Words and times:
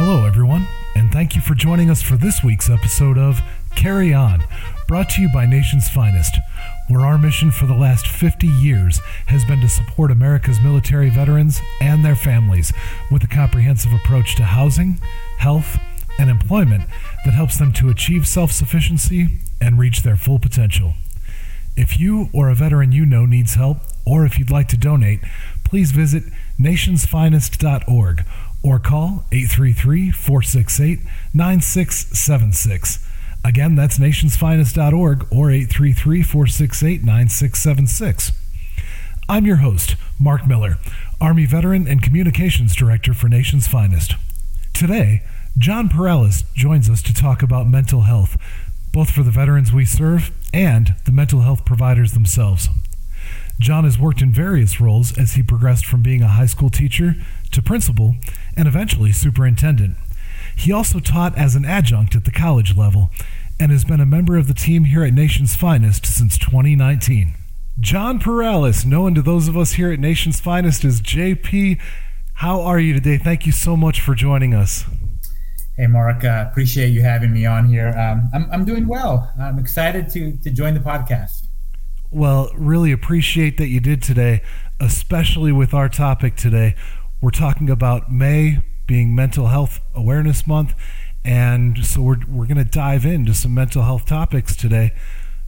Hello, 0.00 0.24
everyone, 0.24 0.68
and 0.94 1.10
thank 1.10 1.34
you 1.34 1.42
for 1.42 1.56
joining 1.56 1.90
us 1.90 2.02
for 2.02 2.16
this 2.16 2.44
week's 2.44 2.70
episode 2.70 3.18
of 3.18 3.40
Carry 3.74 4.14
On, 4.14 4.44
brought 4.86 5.10
to 5.10 5.20
you 5.20 5.28
by 5.28 5.44
Nation's 5.44 5.88
Finest, 5.88 6.38
where 6.86 7.04
our 7.04 7.18
mission 7.18 7.50
for 7.50 7.66
the 7.66 7.74
last 7.74 8.06
50 8.06 8.46
years 8.46 9.00
has 9.26 9.44
been 9.44 9.60
to 9.60 9.68
support 9.68 10.12
America's 10.12 10.60
military 10.60 11.10
veterans 11.10 11.60
and 11.80 12.04
their 12.04 12.14
families 12.14 12.72
with 13.10 13.24
a 13.24 13.26
comprehensive 13.26 13.92
approach 13.92 14.36
to 14.36 14.44
housing, 14.44 15.00
health, 15.38 15.80
and 16.16 16.30
employment 16.30 16.84
that 17.24 17.34
helps 17.34 17.58
them 17.58 17.72
to 17.72 17.90
achieve 17.90 18.24
self 18.24 18.52
sufficiency 18.52 19.40
and 19.60 19.80
reach 19.80 20.04
their 20.04 20.16
full 20.16 20.38
potential. 20.38 20.94
If 21.76 21.98
you 21.98 22.30
or 22.32 22.50
a 22.50 22.54
veteran 22.54 22.92
you 22.92 23.04
know 23.04 23.26
needs 23.26 23.54
help, 23.54 23.78
or 24.06 24.24
if 24.24 24.38
you'd 24.38 24.48
like 24.52 24.68
to 24.68 24.76
donate, 24.76 25.22
please 25.64 25.90
visit 25.90 26.22
nationsfinest.org 26.56 28.24
or 28.62 28.78
call 28.78 29.24
833 29.32 30.10
468 30.10 31.00
9676. 31.34 33.06
Again, 33.44 33.74
that's 33.74 33.98
nationsfinest.org 33.98 35.26
or 35.30 35.50
833 35.50 36.22
468 36.22 37.04
9676. 37.04 38.32
I'm 39.28 39.46
your 39.46 39.56
host, 39.56 39.96
Mark 40.18 40.46
Miller, 40.46 40.78
Army 41.20 41.44
veteran 41.46 41.86
and 41.86 42.02
communications 42.02 42.74
director 42.74 43.14
for 43.14 43.28
Nation's 43.28 43.68
Finest. 43.68 44.14
Today, 44.72 45.22
John 45.56 45.88
Perales 45.88 46.44
joins 46.54 46.88
us 46.88 47.02
to 47.02 47.14
talk 47.14 47.42
about 47.42 47.68
mental 47.68 48.02
health, 48.02 48.36
both 48.92 49.10
for 49.10 49.22
the 49.22 49.30
veterans 49.30 49.72
we 49.72 49.84
serve 49.84 50.30
and 50.52 50.94
the 51.04 51.12
mental 51.12 51.40
health 51.40 51.64
providers 51.64 52.12
themselves. 52.12 52.68
John 53.58 53.84
has 53.84 53.98
worked 53.98 54.22
in 54.22 54.32
various 54.32 54.80
roles 54.80 55.16
as 55.18 55.32
he 55.32 55.42
progressed 55.42 55.84
from 55.84 56.00
being 56.00 56.22
a 56.22 56.28
high 56.28 56.46
school 56.46 56.70
teacher 56.70 57.16
to 57.52 57.62
principal 57.62 58.16
and 58.56 58.68
eventually 58.68 59.12
superintendent. 59.12 59.96
He 60.56 60.72
also 60.72 60.98
taught 60.98 61.38
as 61.38 61.54
an 61.54 61.64
adjunct 61.64 62.14
at 62.14 62.24
the 62.24 62.30
college 62.30 62.76
level 62.76 63.10
and 63.60 63.72
has 63.72 63.84
been 63.84 64.00
a 64.00 64.06
member 64.06 64.36
of 64.36 64.48
the 64.48 64.54
team 64.54 64.84
here 64.84 65.04
at 65.04 65.12
Nation's 65.12 65.56
Finest 65.56 66.06
since 66.06 66.38
2019. 66.38 67.34
John 67.80 68.18
Perales, 68.18 68.84
known 68.84 69.14
to 69.14 69.22
those 69.22 69.46
of 69.46 69.56
us 69.56 69.72
here 69.72 69.92
at 69.92 70.00
Nation's 70.00 70.40
Finest 70.40 70.84
as 70.84 71.00
JP, 71.00 71.80
how 72.34 72.60
are 72.60 72.78
you 72.78 72.92
today? 72.92 73.18
Thank 73.18 73.46
you 73.46 73.52
so 73.52 73.76
much 73.76 74.00
for 74.00 74.14
joining 74.14 74.54
us. 74.54 74.84
Hey, 75.76 75.86
Mark, 75.86 76.24
uh, 76.24 76.46
appreciate 76.50 76.88
you 76.88 77.02
having 77.02 77.32
me 77.32 77.46
on 77.46 77.68
here. 77.68 77.88
Um, 77.90 78.28
I'm, 78.34 78.50
I'm 78.50 78.64
doing 78.64 78.88
well. 78.88 79.32
I'm 79.38 79.60
excited 79.60 80.08
to, 80.10 80.36
to 80.38 80.50
join 80.50 80.74
the 80.74 80.80
podcast. 80.80 81.46
Well, 82.10 82.50
really 82.54 82.90
appreciate 82.90 83.58
that 83.58 83.68
you 83.68 83.78
did 83.78 84.02
today, 84.02 84.42
especially 84.80 85.52
with 85.52 85.74
our 85.74 85.88
topic 85.88 86.34
today. 86.34 86.74
We're 87.20 87.30
talking 87.30 87.68
about 87.68 88.12
May 88.12 88.60
being 88.86 89.12
Mental 89.12 89.48
Health 89.48 89.80
Awareness 89.92 90.46
Month, 90.46 90.76
and 91.24 91.84
so 91.84 92.00
we're, 92.00 92.20
we're 92.28 92.46
going 92.46 92.58
to 92.58 92.64
dive 92.64 93.04
into 93.04 93.34
some 93.34 93.52
mental 93.52 93.82
health 93.82 94.06
topics 94.06 94.54
today. 94.54 94.92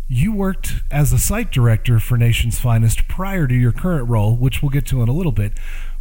You 0.08 0.32
worked 0.32 0.82
as 0.90 1.12
a 1.12 1.18
site 1.18 1.52
director 1.52 2.00
for 2.00 2.18
Nation's 2.18 2.58
Finest 2.58 3.06
prior 3.06 3.46
to 3.46 3.54
your 3.54 3.70
current 3.70 4.08
role, 4.08 4.36
which 4.36 4.60
we'll 4.60 4.70
get 4.70 4.84
to 4.86 5.00
in 5.00 5.08
a 5.08 5.12
little 5.12 5.30
bit. 5.30 5.52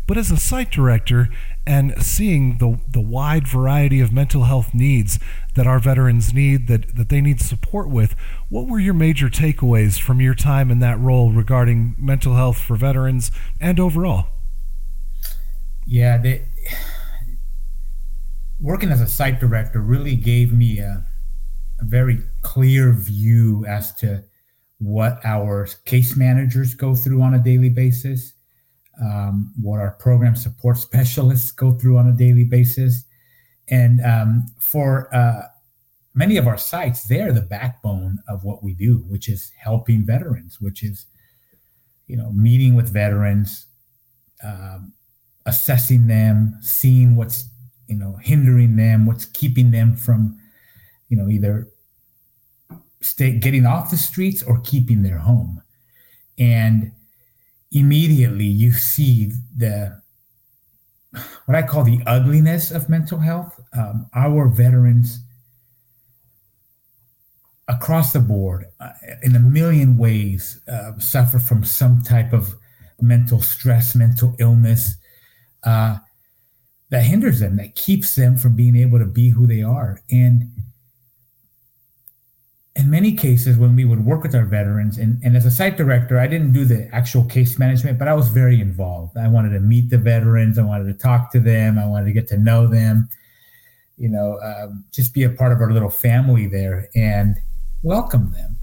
But 0.08 0.18
as 0.18 0.32
a 0.32 0.38
site 0.38 0.72
director 0.72 1.30
and 1.68 2.02
seeing 2.02 2.58
the, 2.58 2.80
the 2.92 3.00
wide 3.00 3.48
variety 3.48 4.00
of 4.00 4.12
mental 4.12 4.46
health 4.46 4.74
needs 4.74 5.20
that 5.54 5.68
our 5.68 5.78
veterans 5.78 6.34
need, 6.34 6.66
that, 6.66 6.96
that 6.96 7.10
they 7.10 7.22
need 7.22 7.42
support 7.42 7.90
with, 7.90 8.16
what 8.50 8.66
were 8.66 8.80
your 8.80 8.96
major 8.96 9.30
takeaways 9.30 10.00
from 10.00 10.20
your 10.20 10.34
time 10.34 10.72
in 10.72 10.80
that 10.80 11.00
role 11.00 11.32
regarding 11.32 11.94
mental 12.00 12.34
health 12.34 12.58
for 12.58 12.76
veterans 12.76 13.30
and 13.62 13.80
overall? 13.80 14.30
Yeah, 15.92 16.18
they, 16.20 16.46
working 18.60 18.90
as 18.90 19.02
a 19.02 19.08
site 19.08 19.40
director 19.40 19.82
really 19.82 20.16
gave 20.16 20.54
me 20.54 20.78
a, 20.78 21.04
a 21.80 21.84
very 21.84 22.20
clear 22.42 22.94
view 22.94 23.66
as 23.66 23.96
to 23.96 24.24
what 24.78 25.20
our 25.26 25.68
case 25.86 26.16
managers 26.16 26.76
go 26.76 26.96
through 26.96 27.22
on 27.22 27.34
a 27.34 27.40
daily 27.40 27.70
basis 27.70 28.34
um, 29.02 29.54
what 29.60 29.80
our 29.80 29.92
program 29.92 30.36
support 30.36 30.78
specialists 30.90 31.52
go 31.52 31.72
through 31.74 31.98
on 31.98 32.08
a 32.08 32.14
daily 32.14 32.44
basis. 32.44 33.04
And 33.70 34.02
um, 34.04 34.46
for 34.60 35.14
uh, 35.16 35.44
many 36.14 36.38
of 36.38 36.48
our 36.48 36.58
sites, 36.58 37.04
they're 37.04 37.34
the 37.34 37.42
backbone 37.42 38.20
of 38.28 38.44
what 38.44 38.64
we 38.64 38.74
do, 38.74 39.06
which 39.08 39.30
is 39.30 39.52
helping 39.58 40.06
veterans, 40.06 40.60
which 40.60 40.84
is, 40.84 41.06
you 42.08 42.18
know, 42.18 42.32
meeting 42.32 42.76
with 42.76 42.92
veterans, 42.92 43.68
um, 44.44 44.94
assessing 45.50 46.08
them, 46.08 46.58
seeing 46.62 47.16
what's, 47.16 47.50
you 47.88 47.96
know, 47.96 48.18
hindering 48.22 48.76
them, 48.76 49.06
what's 49.06 49.26
keeping 49.26 49.72
them 49.72 49.96
from, 49.96 50.40
you 51.10 51.18
know, 51.18 51.28
either 51.28 51.68
stay 53.02 53.32
getting 53.32 53.66
off 53.66 53.92
the 53.92 53.98
streets 53.98 54.44
or 54.44 54.60
keeping 54.62 55.02
their 55.02 55.18
home. 55.18 55.62
And 56.38 56.92
immediately 57.72 58.46
you 58.46 58.72
see 58.72 59.32
the 59.58 60.00
what 61.46 61.56
I 61.58 61.64
call 61.64 61.84
the 61.84 62.02
ugliness 62.06 62.72
of 62.72 62.88
mental 62.88 63.20
health. 63.20 63.60
Um, 63.74 64.08
our 64.14 64.48
veterans 64.48 65.20
across 67.68 68.14
the 68.14 68.20
board, 68.20 68.66
uh, 68.80 68.92
in 69.24 69.36
a 69.36 69.40
million 69.40 69.98
ways, 69.98 70.60
uh, 70.72 70.98
suffer 71.00 71.40
from 71.40 71.64
some 71.64 72.04
type 72.04 72.34
of 72.34 72.54
mental 73.02 73.42
stress, 73.42 73.96
mental 73.96 74.36
illness 74.40 74.96
uh, 75.64 75.98
that 76.90 77.04
hinders 77.04 77.40
them, 77.40 77.58
that 77.58 77.76
keeps 77.76 78.16
them 78.16 78.38
from 78.38 78.56
being 78.56 78.76
able 78.76 79.00
to 79.00 79.06
be 79.06 79.30
who 79.30 79.48
they 79.48 79.62
are. 79.62 80.02
And 80.12 80.52
in 82.76 82.90
many 82.90 83.14
cases 83.14 83.58
when 83.58 83.76
we 83.76 83.84
would 83.84 84.06
work 84.06 84.24
with 84.24 84.34
our 84.34 84.46
veterans 84.46 84.98
and, 84.98 85.22
and 85.24 85.36
as 85.36 85.46
a 85.46 85.52
site 85.52 85.76
director 85.76 86.18
i 86.20 86.28
didn't 86.28 86.54
do 86.54 86.64
the 86.64 86.88
actual 86.94 87.26
case 87.26 87.60
management 87.60 88.00
but 88.00 88.08
i 88.08 88.14
was 88.14 88.30
very 88.30 88.62
involved. 88.62 89.18
I 89.18 89.28
wanted 89.28 89.50
to 89.50 89.60
meet 89.60 89.90
the 89.90 89.98
veterans. 89.98 90.58
I 90.58 90.64
wanted 90.64 90.86
to 90.86 90.94
talk 90.94 91.32
to 91.34 91.40
them. 91.40 91.78
I 91.78 91.86
wanted 91.86 92.06
to 92.06 92.14
get 92.14 92.28
to 92.30 92.38
know 92.38 92.68
them 92.68 93.10
you 94.00 94.08
know 94.08 94.40
um, 94.42 94.86
just 94.92 95.14
be 95.14 95.24
a 95.24 95.30
part 95.30 95.52
of 95.52 95.60
our 95.60 95.72
little 95.72 95.90
family 95.90 96.48
there 96.48 96.88
and 96.96 97.36
welcome 97.84 98.32
them. 98.32 98.58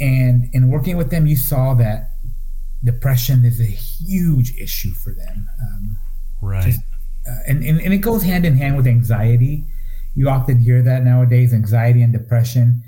And 0.00 0.50
in 0.52 0.70
working 0.70 0.96
with 0.96 1.10
them 1.10 1.26
you 1.26 1.36
saw 1.36 1.74
that 1.74 2.10
depression 2.84 3.44
is 3.44 3.60
a 3.60 3.64
huge 3.64 4.56
issue 4.56 4.92
for 4.92 5.12
them. 5.12 5.48
Um, 5.62 5.79
right 6.42 6.64
just, 6.64 6.80
uh, 7.28 7.36
and, 7.46 7.62
and, 7.64 7.80
and 7.80 7.92
it 7.92 7.98
goes 7.98 8.22
hand 8.22 8.44
in 8.46 8.56
hand 8.56 8.76
with 8.76 8.86
anxiety 8.86 9.64
you 10.14 10.28
often 10.28 10.58
hear 10.58 10.82
that 10.82 11.04
nowadays 11.04 11.54
anxiety 11.54 12.02
and 12.02 12.12
depression 12.12 12.82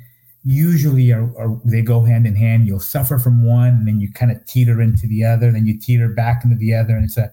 usually 0.44 1.12
are, 1.12 1.30
are, 1.38 1.60
they 1.64 1.82
go 1.82 2.02
hand 2.02 2.26
in 2.26 2.34
hand. 2.34 2.66
You'll 2.66 2.80
suffer 2.80 3.18
from 3.18 3.44
one, 3.44 3.68
and 3.68 3.88
then 3.88 4.00
you 4.00 4.12
kind 4.12 4.32
of 4.32 4.44
teeter 4.46 4.80
into 4.80 5.06
the 5.06 5.24
other, 5.24 5.52
then 5.52 5.66
you 5.66 5.78
teeter 5.78 6.08
back 6.08 6.44
into 6.44 6.56
the 6.56 6.74
other, 6.74 6.94
and 6.94 7.04
it's 7.04 7.16
a 7.16 7.32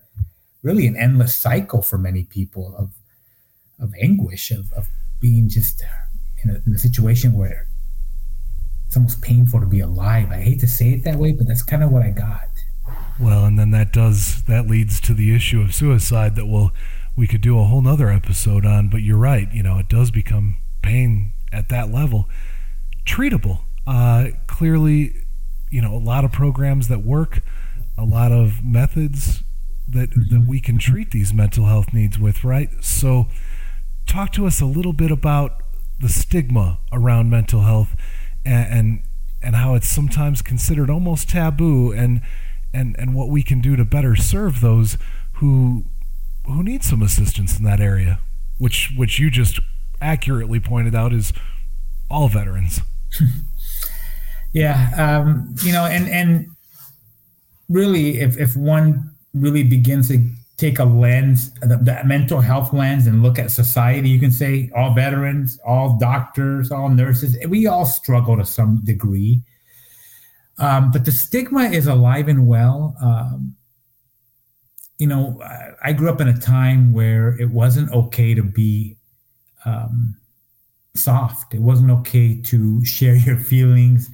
really 0.62 0.86
an 0.86 0.96
endless 0.96 1.36
cycle 1.36 1.82
for 1.82 1.98
many 1.98 2.24
people 2.24 2.76
of 2.78 2.92
of 3.82 3.94
anguish 4.02 4.52
of, 4.52 4.72
of 4.74 4.90
being 5.22 5.48
just 5.48 5.84
in 6.44 6.50
a, 6.50 6.62
in 6.68 6.76
a 6.76 6.78
situation 6.78 7.32
where 7.32 7.66
it's 8.86 8.98
almost 8.98 9.22
painful 9.22 9.62
to 9.62 9.66
be 9.66 9.80
alive. 9.80 10.30
I 10.32 10.42
hate 10.42 10.60
to 10.60 10.68
say 10.68 10.92
it 10.92 11.06
that 11.06 11.18
way, 11.18 11.32
but 11.32 11.48
that's 11.48 11.64
kind 11.64 11.84
of 11.84 11.92
what 11.92 12.04
I 12.04 12.10
got. 12.10 12.50
Well, 13.20 13.46
and 13.46 13.60
then 13.60 13.72
that 13.72 13.92
does 13.92 14.44
that 14.44 14.68
leads 14.68 15.02
to 15.02 15.14
the 15.14 15.36
issue 15.36 15.62
of 15.62 15.74
suicide 15.74 16.36
that 16.36 16.46
will 16.46 16.72
we 17.16 17.28
could 17.28 17.42
do 17.42 17.60
a 17.60 17.66
whole 17.66 17.82
nother 17.82 18.10
episode 18.10 18.66
on. 18.66 18.90
But 18.90 19.02
you're 19.02 19.18
right, 19.18 19.52
you 19.52 19.62
know, 19.62 19.78
it 19.78 19.90
does 19.90 20.12
become 20.12 20.58
pain 20.82 21.34
at 21.52 21.70
that 21.70 21.92
level 21.92 22.30
treatable. 23.06 23.62
Uh, 23.88 24.28
clearly, 24.48 25.24
you 25.70 25.82
know, 25.82 25.96
a 25.96 25.98
lot 25.98 26.24
of 26.24 26.32
programs 26.32 26.88
that 26.88 27.04
work, 27.04 27.42
a 27.98 28.06
lot 28.06 28.32
of 28.32 28.64
methods 28.64 29.44
that 29.88 30.12
mm-hmm. 30.12 30.36
that 30.36 30.48
we 30.48 30.62
can 30.62 30.78
treat 30.78 31.12
these 31.12 31.34
mental 31.34 31.66
health 31.66 31.94
needs 31.94 32.20
with, 32.20 32.44
right? 32.44 32.70
So, 32.84 33.28
talk 34.06 34.32
to 34.34 34.46
us 34.46 34.62
a 34.62 34.66
little 34.66 34.94
bit 34.94 35.12
about 35.12 35.64
the 36.00 36.10
stigma 36.10 36.80
around 36.92 37.30
mental 37.30 37.62
health 37.62 37.96
and 38.46 38.74
and, 38.74 39.04
and 39.42 39.56
how 39.56 39.76
it's 39.76 39.90
sometimes 39.90 40.42
considered 40.42 40.90
almost 40.90 41.30
taboo 41.30 41.92
and 41.92 42.22
and 42.74 42.96
and 43.00 43.16
what 43.16 43.30
we 43.30 43.44
can 43.44 43.62
do 43.62 43.76
to 43.76 43.86
better 43.86 44.16
serve 44.16 44.62
those 44.62 44.98
who 45.34 45.86
who 46.46 46.64
need 46.64 46.84
some 46.84 47.02
assistance 47.02 47.58
in 47.58 47.66
that 47.66 47.80
area, 47.80 48.20
which 48.58 48.92
which 48.96 49.20
you 49.20 49.30
just 49.30 49.60
accurately 50.02 50.60
pointed 50.60 50.96
out 50.96 51.14
is 51.14 51.34
all 52.10 52.28
veterans. 52.28 52.82
yeah, 54.54 54.92
um, 54.98 55.54
you 55.64 55.72
know, 55.72 55.86
and 55.86 56.10
and 56.10 56.48
really, 57.70 58.20
if 58.20 58.38
if 58.38 58.56
one 58.56 59.12
really 59.34 59.64
begins 59.64 60.08
to 60.10 60.28
take 60.58 60.80
a 60.80 60.84
lens, 60.84 61.52
that 61.62 62.06
mental 62.06 62.42
health 62.42 62.74
lens, 62.74 63.08
and 63.08 63.24
look 63.24 63.40
at 63.40 63.50
society, 63.50 64.10
you 64.10 64.20
can 64.20 64.32
say 64.32 64.70
all 64.76 64.94
veterans, 64.94 65.58
all 65.66 65.98
doctors, 65.98 66.70
all 66.70 66.90
nurses, 66.90 67.38
we 67.48 67.66
all 67.66 67.86
struggle 67.86 68.36
to 68.36 68.46
some 68.46 68.82
degree. 68.84 69.42
Um, 70.60 70.92
but 70.92 71.06
the 71.06 71.12
stigma 71.12 71.64
is 71.64 71.88
alive 71.88 72.28
and 72.28 72.48
well. 72.48 72.96
Um, 73.02 73.56
you 74.98 75.08
know, 75.08 75.42
I, 75.82 75.94
grew 75.94 76.10
up 76.10 76.20
in 76.20 76.28
a 76.28 76.38
time 76.38 76.92
where 76.92 77.40
it 77.40 77.50
wasn't 77.50 77.90
okay 77.94 78.34
to 78.34 78.44
be 78.44 78.98
um, 79.64 80.18
soft. 80.94 81.54
It 81.54 81.62
wasn't 81.62 81.92
okay 81.92 82.42
to 82.42 82.84
share 82.84 83.16
your 83.28 83.38
feelings. 83.38 84.10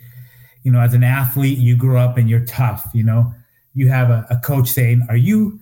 You 0.64 0.72
know, 0.72 0.80
as 0.80 0.94
an 0.94 1.04
athlete, 1.04 1.58
you 1.58 1.76
grew 1.76 1.98
up 1.98 2.18
and 2.18 2.30
you're 2.30 2.46
tough. 2.46 2.90
You 2.94 3.04
know, 3.04 3.34
you 3.74 3.90
have 3.90 4.12
a, 4.12 4.26
a 4.30 4.38
coach 4.38 4.68
saying, 4.70 5.06
"Are 5.10 5.18
you 5.18 5.60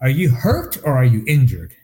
are 0.00 0.10
you 0.10 0.30
hurt 0.30 0.78
or 0.84 0.96
are 0.96 1.04
you 1.04 1.22
injured?" 1.26 1.74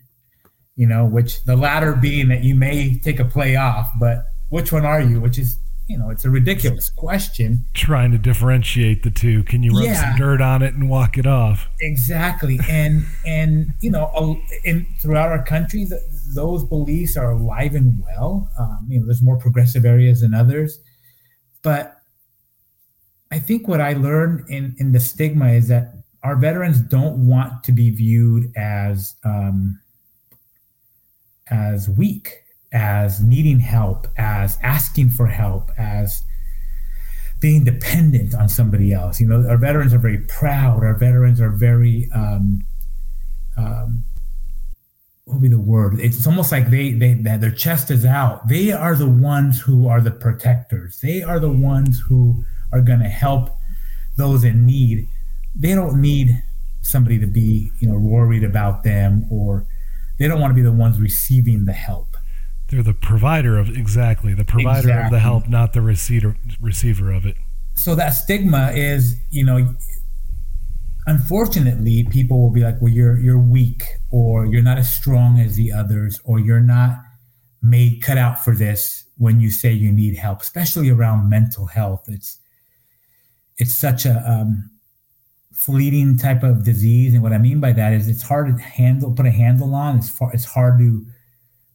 You 0.77 0.87
know, 0.87 1.05
which 1.05 1.44
the 1.44 1.56
latter 1.56 1.94
being 1.94 2.29
that 2.29 2.44
you 2.44 2.55
may 2.55 2.99
take 2.99 3.21
a 3.21 3.25
play 3.25 3.56
off, 3.56 3.91
but 4.01 4.25
which 4.49 4.73
one 4.73 4.85
are 4.85 5.01
you? 5.01 5.21
Which 5.21 5.39
is 5.39 5.59
you 5.88 5.96
know, 5.96 6.11
it's 6.11 6.25
a 6.26 6.31
ridiculous 6.31 6.90
question. 6.90 7.64
Trying 7.73 8.12
to 8.12 8.19
differentiate 8.19 9.02
the 9.02 9.11
two. 9.11 9.43
Can 9.44 9.62
you 9.62 9.73
rub 9.73 9.85
yeah, 9.85 10.11
some 10.11 10.19
dirt 10.19 10.43
on 10.43 10.62
it 10.62 10.75
and 10.75 10.90
walk 10.90 11.17
it 11.17 11.26
off? 11.26 11.67
Exactly. 11.81 12.61
And 12.69 13.06
and 13.26 13.73
you 13.81 13.90
know, 13.90 14.38
in 14.64 14.87
throughout 15.00 15.31
our 15.31 15.43
country, 15.43 15.85
the, 15.85 16.00
those 16.35 16.64
beliefs 16.64 17.17
are 17.17 17.31
alive 17.31 17.75
and 17.75 18.02
well. 18.02 18.50
Um, 18.58 18.87
you 18.88 19.00
know, 19.00 19.06
there's 19.06 19.23
more 19.23 19.38
progressive 19.38 19.87
areas 19.87 20.20
than 20.20 20.35
others, 20.35 20.79
but 21.62 21.96
I 23.31 23.38
think 23.38 23.67
what 23.67 23.81
I 23.81 23.94
learned 23.94 24.49
in 24.50 24.76
in 24.79 24.93
the 24.93 25.00
stigma 25.00 25.52
is 25.52 25.69
that 25.69 25.94
our 26.23 26.37
veterans 26.37 26.81
don't 26.81 27.26
want 27.26 27.64
to 27.64 27.73
be 27.73 27.91
viewed 27.91 28.52
as 28.56 29.17
um, 29.25 29.81
as 31.50 31.88
weak 31.88 32.43
as 32.73 33.20
needing 33.20 33.61
help, 33.61 34.06
as 34.17 34.59
asking 34.62 35.11
for 35.11 35.26
help, 35.26 35.70
as 35.79 36.23
being 37.41 37.65
dependent 37.65 38.35
on 38.35 38.49
somebody 38.49 38.93
else. 38.93 39.20
You 39.20 39.29
know, 39.29 39.49
our 39.49 39.56
veterans 39.56 39.94
are 39.94 39.99
very 39.99 40.19
proud. 40.19 40.82
Our 40.82 40.94
veterans 40.94 41.41
are 41.41 41.50
very, 41.50 42.09
um, 42.12 42.65
um, 43.56 44.05
what 45.25 45.35
would 45.35 45.43
be 45.43 45.49
the 45.49 45.61
word? 45.61 46.00
It's 46.00 46.26
almost 46.26 46.50
like 46.50 46.70
they, 46.70 46.93
they, 46.93 47.15
that 47.15 47.41
their 47.41 47.50
chest 47.50 47.91
is 47.91 48.05
out. 48.05 48.49
They 48.49 48.73
are 48.73 48.97
the 48.97 49.09
ones 49.09 49.61
who 49.61 49.88
are 49.88 50.00
the 50.00 50.11
protectors. 50.11 51.00
They 51.00 51.23
are 51.23 51.38
the 51.38 51.50
ones 51.50 52.00
who 52.00 52.44
are 52.73 52.81
going 52.81 53.00
to 53.00 53.09
help 53.09 53.50
those 54.17 54.44
in 54.44 54.67
need. 54.67 55.09
They 55.55 55.75
don't 55.75 56.00
need 56.00 56.43
somebody 56.82 57.19
to 57.19 57.26
be, 57.26 57.70
you 57.79 57.88
know, 57.88 57.99
worried 57.99 58.44
about 58.44 58.82
them 58.82 59.26
or 59.31 59.67
they 60.19 60.26
don't 60.26 60.41
want 60.41 60.50
to 60.50 60.55
be 60.55 60.62
the 60.62 60.73
ones 60.73 61.00
receiving 61.00 61.65
the 61.65 61.73
help. 61.73 62.07
They're 62.69 62.82
the 62.82 62.94
provider 62.94 63.59
of 63.59 63.75
exactly 63.75 64.35
the 64.35 64.44
provider 64.44 64.88
exactly. 64.88 65.05
of 65.06 65.11
the 65.11 65.20
help, 65.20 65.49
not 65.49 65.73
the 65.73 65.81
receiver 65.81 66.37
receiver 66.61 67.12
of 67.12 67.25
it. 67.25 67.37
So 67.75 67.94
that 67.94 68.11
stigma 68.11 68.73
is, 68.75 69.17
you 69.31 69.44
know, 69.44 69.75
unfortunately, 71.06 72.05
people 72.11 72.43
will 72.43 72.50
be 72.50 72.61
like, 72.61 72.81
"Well, 72.82 72.93
you're 72.93 73.19
you're 73.19 73.38
weak, 73.38 73.85
or 74.11 74.44
you're 74.44 74.62
not 74.62 74.79
as 74.79 74.93
strong 74.93 75.41
as 75.41 75.56
the 75.56 75.73
others, 75.73 76.20
or 76.25 76.38
you're 76.38 76.61
not 76.61 76.99
made 77.62 78.03
cut 78.03 78.19
out 78.19 78.44
for 78.44 78.55
this." 78.55 79.05
When 79.17 79.41
you 79.41 79.50
say 79.50 79.73
you 79.73 79.91
need 79.91 80.17
help, 80.17 80.43
especially 80.43 80.91
around 80.91 81.29
mental 81.29 81.67
health, 81.67 82.05
it's 82.06 82.38
it's 83.56 83.75
such 83.75 84.05
a 84.05 84.23
um, 84.31 84.70
fleeting 85.53 86.19
type 86.19 86.43
of 86.43 86.65
disease, 86.65 87.15
and 87.15 87.23
what 87.23 87.32
I 87.32 87.38
mean 87.38 87.61
by 87.61 87.73
that 87.73 87.94
is 87.94 88.09
it's 88.09 88.23
hard 88.23 88.55
to 88.55 88.62
handle, 88.62 89.12
put 89.12 89.26
a 89.26 89.31
handle 89.31 89.75
on. 89.75 89.97
It's 89.97 90.11
far, 90.11 90.32
it's 90.35 90.44
hard 90.44 90.79
to 90.79 91.06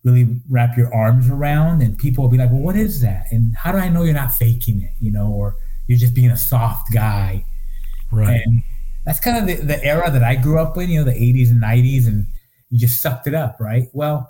really 0.04 0.36
wrap 0.50 0.78
your 0.78 0.94
arms 0.94 1.30
around 1.30 1.82
and 1.82 1.98
people 1.98 2.24
will 2.24 2.30
be 2.30 2.38
like 2.38 2.52
well 2.52 2.62
what 2.62 2.76
is 2.76 3.02
that? 3.02 3.26
And 3.32 3.56
how 3.56 3.72
do 3.72 3.78
i 3.78 3.90
know 3.90 4.04
you're 4.04 4.14
not 4.14 4.34
faking 4.34 4.82
it 4.82 4.92
you 5.00 5.12
know 5.12 5.28
or 5.28 5.56
you're 5.88 5.98
just 5.98 6.14
being 6.14 6.32
a 6.32 6.38
soft 6.38 6.92
guy? 6.94 7.44
Right. 8.12 8.42
And 8.46 8.64
that's 9.06 9.20
kind 9.20 9.38
of 9.38 9.48
the, 9.48 9.66
the 9.66 9.84
era 9.84 10.10
that 10.12 10.24
i 10.24 10.36
grew 10.36 10.60
up 10.60 10.78
in 10.78 10.90
you 10.90 11.00
know 11.00 11.06
the 11.06 11.18
80s 11.18 11.50
and 11.50 11.62
90s 11.62 12.08
and 12.08 12.28
you 12.70 12.80
just 12.80 13.02
sucked 13.02 13.28
it 13.28 13.34
up 13.34 13.58
right? 13.60 13.88
Well 13.94 14.30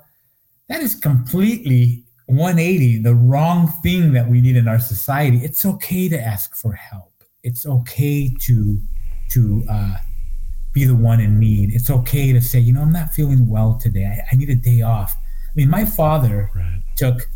that 0.70 0.82
is 0.82 0.96
completely 0.96 2.04
180 2.28 3.00
the 3.00 3.16
wrong 3.16 3.68
thing 3.84 4.14
that 4.14 4.28
we 4.28 4.42
need 4.42 4.56
in 4.56 4.68
our 4.68 4.80
society. 4.80 5.38
It's 5.38 5.66
okay 5.66 6.08
to 6.10 6.20
ask 6.20 6.56
for 6.56 6.74
help. 6.74 7.12
It's 7.44 7.66
okay 7.66 8.32
to 8.42 8.80
to 9.32 9.66
uh, 9.70 9.98
be 10.72 10.86
the 10.86 10.96
one 10.96 11.20
in 11.20 11.40
need. 11.40 11.74
It's 11.74 11.90
okay 11.90 12.32
to 12.32 12.42
say 12.42 12.60
you 12.60 12.74
know 12.74 12.82
i'm 12.82 12.94
not 12.94 13.12
feeling 13.14 13.50
well 13.50 13.80
today. 13.82 14.06
I, 14.06 14.24
I 14.32 14.36
need 14.36 14.50
a 14.50 14.56
day 14.56 14.84
off 14.84 15.18
I 15.54 15.60
mean, 15.60 15.70
my 15.70 15.86
father 15.86 16.50
right. 16.56 16.82
took 16.96 17.30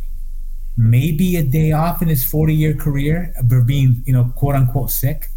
maybe 0.75 1.35
a 1.37 1.43
day 1.43 1.71
off 1.71 2.01
in 2.01 2.07
his 2.07 2.23
40 2.23 2.53
year 2.53 2.73
career 2.73 3.33
for 3.47 3.61
being, 3.63 4.03
you 4.05 4.13
know, 4.13 4.31
quote 4.35 4.55
unquote 4.55 4.91
sick. 4.91 5.27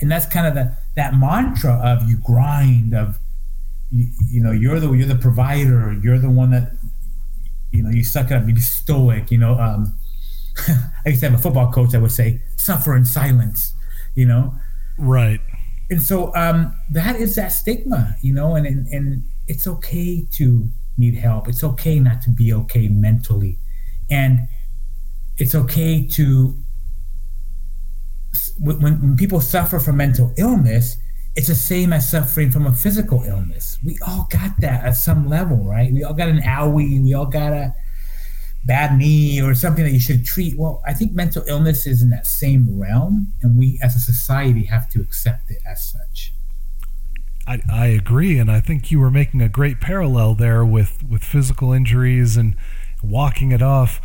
And 0.00 0.10
that's 0.10 0.26
kind 0.26 0.46
of 0.46 0.54
the 0.54 0.76
that 0.94 1.14
mantra 1.14 1.80
of 1.82 2.08
you 2.08 2.18
grind 2.18 2.94
of 2.94 3.18
you, 3.90 4.08
you 4.30 4.42
know, 4.42 4.52
you're 4.52 4.78
the 4.78 4.92
you're 4.92 5.06
the 5.06 5.16
provider, 5.16 5.92
you're 6.02 6.18
the 6.18 6.30
one 6.30 6.50
that 6.50 6.72
you 7.70 7.82
know, 7.82 7.90
you 7.90 8.04
suck 8.04 8.30
it 8.30 8.34
up, 8.34 8.46
you 8.46 8.54
be 8.54 8.60
stoic, 8.60 9.30
you 9.30 9.38
know. 9.38 9.58
Um 9.58 9.98
I 11.06 11.10
used 11.10 11.20
to 11.20 11.30
have 11.30 11.38
a 11.38 11.42
football 11.42 11.72
coach 11.72 11.90
that 11.90 12.00
would 12.00 12.12
say, 12.12 12.42
suffer 12.56 12.94
in 12.94 13.04
silence, 13.04 13.72
you 14.14 14.26
know. 14.26 14.54
Right. 14.98 15.40
And 15.90 16.02
so 16.02 16.34
um 16.36 16.76
that 16.90 17.16
is 17.16 17.34
that 17.36 17.48
stigma, 17.48 18.16
you 18.22 18.34
know, 18.34 18.54
and 18.54 18.66
and, 18.66 18.86
and 18.88 19.24
it's 19.48 19.66
okay 19.66 20.26
to 20.32 20.68
need 20.98 21.14
help. 21.14 21.48
It's 21.48 21.64
okay 21.64 21.98
not 22.00 22.22
to 22.22 22.30
be 22.30 22.52
okay 22.52 22.88
mentally. 22.88 23.58
And 24.10 24.48
it's 25.36 25.54
okay 25.54 26.06
to, 26.06 26.56
when, 28.58 28.80
when 28.80 29.16
people 29.16 29.40
suffer 29.40 29.78
from 29.78 29.96
mental 29.96 30.32
illness, 30.36 30.96
it's 31.36 31.46
the 31.46 31.54
same 31.54 31.92
as 31.92 32.10
suffering 32.10 32.50
from 32.50 32.66
a 32.66 32.72
physical 32.72 33.22
illness. 33.22 33.78
We 33.84 33.98
all 34.06 34.26
got 34.30 34.60
that 34.60 34.84
at 34.84 34.96
some 34.96 35.28
level, 35.28 35.58
right? 35.58 35.92
We 35.92 36.02
all 36.02 36.14
got 36.14 36.28
an 36.28 36.40
owie, 36.40 37.02
we 37.02 37.14
all 37.14 37.26
got 37.26 37.52
a 37.52 37.74
bad 38.64 38.98
knee 38.98 39.40
or 39.40 39.54
something 39.54 39.84
that 39.84 39.92
you 39.92 40.00
should 40.00 40.24
treat. 40.24 40.58
Well, 40.58 40.82
I 40.84 40.94
think 40.94 41.12
mental 41.12 41.44
illness 41.46 41.86
is 41.86 42.02
in 42.02 42.10
that 42.10 42.26
same 42.26 42.78
realm, 42.78 43.32
and 43.40 43.56
we 43.56 43.78
as 43.82 43.94
a 43.94 44.00
society 44.00 44.64
have 44.64 44.90
to 44.90 45.00
accept 45.00 45.50
it 45.50 45.58
as 45.64 45.82
such. 45.82 46.32
I, 47.48 47.62
I 47.72 47.86
agree, 47.86 48.38
and 48.38 48.50
I 48.50 48.60
think 48.60 48.90
you 48.90 49.00
were 49.00 49.10
making 49.10 49.40
a 49.40 49.48
great 49.48 49.80
parallel 49.80 50.34
there 50.34 50.66
with, 50.66 51.02
with 51.08 51.24
physical 51.24 51.72
injuries 51.72 52.36
and 52.36 52.54
walking 53.02 53.52
it 53.52 53.62
off. 53.62 54.02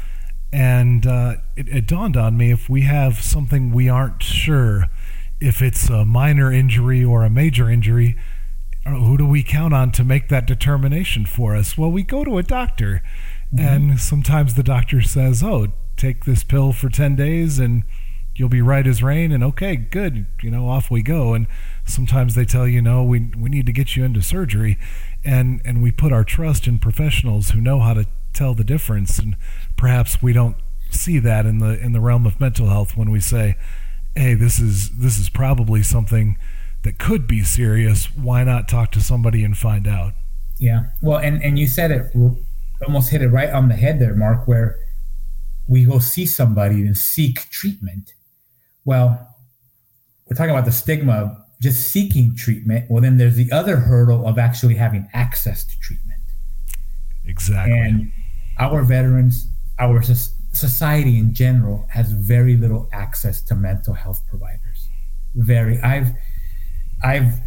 And 0.54 1.06
uh, 1.06 1.36
it, 1.57 1.68
it 1.68 1.88
dawned 1.88 2.16
on 2.16 2.38
me 2.38 2.51
if 2.51 2.69
we 2.69 2.84
have 2.84 3.22
something 3.22 3.74
we 3.74 3.90
aren't 3.90 4.24
sure 4.24 4.86
if 5.42 5.62
it's 5.62 5.90
a 5.90 6.06
minor 6.06 6.54
injury 6.54 7.04
or 7.04 7.25
a 7.25 7.30
major 7.30 7.69
injury, 7.69 8.16
uh, 8.86 8.92
who 8.92 9.18
do 9.18 9.25
we 9.25 9.44
count 9.44 9.74
on 9.74 9.92
to 9.92 10.06
make 10.06 10.30
that 10.30 10.47
determination 10.47 11.26
for 11.26 11.54
us? 11.54 11.78
Well, 11.78 11.92
we 11.92 12.04
go 12.04 12.23
to 12.23 12.38
a 12.38 12.44
doctor, 12.44 13.04
mm-hmm. 13.54 13.66
and 13.66 14.00
sometimes 14.00 14.56
the 14.56 14.64
doctor 14.64 15.02
says, 15.02 15.44
"Oh, 15.44 15.68
take 15.97 16.23
this 16.23 16.45
pill 16.45 16.71
for 16.71 16.88
ten 16.88 17.18
days, 17.18 17.59
and 17.59 17.83
you'll 18.35 18.49
be 18.49 18.61
right 18.61 18.85
as 18.85 19.04
rain." 19.04 19.31
And 19.31 19.44
okay, 19.44 19.75
good, 19.75 20.25
you 20.42 20.52
know, 20.52 20.69
off 20.69 20.92
we 20.92 21.02
go. 21.02 21.33
And 21.33 21.47
sometimes 21.85 22.35
they 22.35 22.45
tell 22.45 22.68
you 22.68 22.81
no 22.81 23.04
we 23.04 23.31
we 23.37 23.49
need 23.49 23.66
to 23.66 23.73
get 23.73 23.95
you 23.95 24.04
into 24.04 24.21
surgery. 24.21 24.78
And 25.23 25.61
and 25.66 25.81
we 25.81 25.92
put 25.92 26.13
our 26.13 26.23
trust 26.23 26.68
in 26.68 26.80
professionals 26.80 27.52
who 27.52 27.61
know 27.61 27.80
how 27.80 27.94
to 27.94 28.06
tell 28.33 28.54
the 28.54 28.63
difference. 28.63 29.19
And 29.19 29.37
perhaps 29.78 30.21
we 30.21 30.33
don't 30.33 30.57
see 30.90 31.19
that 31.19 31.45
in 31.45 31.59
the 31.59 31.80
in 31.80 31.94
the 31.94 32.02
realm 32.02 32.25
of 32.25 32.40
mental 32.40 32.68
health 32.68 32.95
when 32.95 33.09
we 33.09 33.19
say 33.19 33.56
hey 34.16 34.35
this 34.35 34.59
is 34.59 34.92
this 34.97 35.18
is 35.18 35.30
probably 35.30 35.81
something 35.81 36.37
that 36.83 36.99
could 36.99 37.28
be 37.28 37.44
serious. 37.44 38.06
Why 38.16 38.44
not 38.44 38.68
talk 38.68 38.92
to 38.92 39.02
somebody 39.02 39.44
and 39.44 39.57
find 39.57 39.87
out? 39.87 40.13
Yeah. 40.59 40.87
Well 41.02 41.18
and 41.18 41.42
and 41.44 41.57
you 41.57 41.68
said 41.68 41.92
it 41.92 42.13
almost 42.85 43.11
hit 43.11 43.21
it 43.21 43.30
right 43.30 43.49
on 43.49 43.69
the 43.69 43.75
head 43.75 43.99
there 43.99 44.16
mark 44.16 44.47
where 44.47 44.78
we 45.68 45.85
go 45.85 45.99
see 45.99 46.25
somebody 46.25 46.81
and 46.81 46.97
seek 46.97 47.49
treatment 47.49 48.13
well 48.85 49.33
we're 50.30 50.35
talking 50.35 50.52
about 50.52 50.66
the 50.66 50.71
stigma 50.71 51.13
of 51.13 51.37
just 51.63 51.90
seeking 51.90 52.35
treatment, 52.35 52.90
well, 52.90 53.02
then 53.02 53.18
there's 53.18 53.35
the 53.35 53.52
other 53.52 53.78
hurdle 53.78 54.28
of 54.28 54.37
actually 54.37 54.75
having 54.75 55.07
access 55.13 55.63
to 55.63 55.80
treatment. 55.80 56.19
Exactly. 57.25 57.80
And 57.80 58.11
our 58.59 58.83
veterans, 58.83 59.47
our 59.80 60.02
society 60.02 61.18
in 61.18 61.33
general, 61.33 61.87
has 61.90 62.11
very 62.11 62.57
little 62.57 62.90
access 62.92 63.42
to 63.44 63.56
mental 63.56 63.94
health 63.94 64.21
providers. 64.30 64.90
Very. 65.35 65.80
I've, 65.80 66.09
I've 67.02 67.40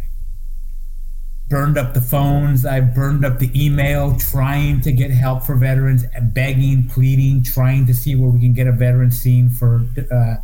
burned 1.47 1.77
up 1.77 1.93
the 1.93 2.01
phones. 2.01 2.65
I've 2.65 2.95
burned 2.95 3.23
up 3.23 3.37
the 3.37 3.51
email 3.53 4.17
trying 4.17 4.81
to 4.81 4.91
get 4.91 5.11
help 5.11 5.43
for 5.43 5.55
veterans, 5.55 6.05
begging, 6.33 6.89
pleading, 6.89 7.43
trying 7.43 7.85
to 7.85 7.93
see 7.93 8.15
where 8.15 8.31
we 8.31 8.39
can 8.39 8.53
get 8.53 8.65
a 8.65 8.71
veteran 8.71 9.11
seen 9.11 9.51
for 9.51 9.85
uh, 10.11 10.35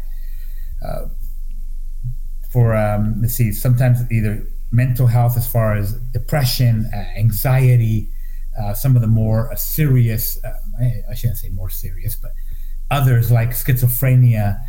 uh, 0.86 1.06
for 2.52 2.76
um, 2.76 3.22
let's 3.22 3.34
see, 3.34 3.52
sometimes 3.52 4.00
either 4.12 4.46
mental 4.72 5.08
health 5.08 5.38
as 5.38 5.50
far 5.50 5.76
as 5.76 5.94
depression, 6.14 6.90
uh, 6.94 6.98
anxiety, 7.18 8.10
uh, 8.60 8.74
some 8.74 8.96
of 8.96 9.02
the 9.02 9.08
more 9.08 9.52
uh, 9.52 9.56
serious, 9.56 10.40
I, 10.80 11.04
I, 11.10 11.16
shouldn't 11.16 11.40
say 11.40 11.50
more 11.50 11.70
serious, 11.70 12.16
but 12.16 12.32
others 12.92 13.32
like 13.32 13.50
schizophrenia, 13.50 14.60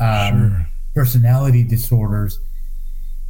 um, 0.00 0.30
sure. 0.30 0.66
personality 0.94 1.62
disorders. 1.62 2.38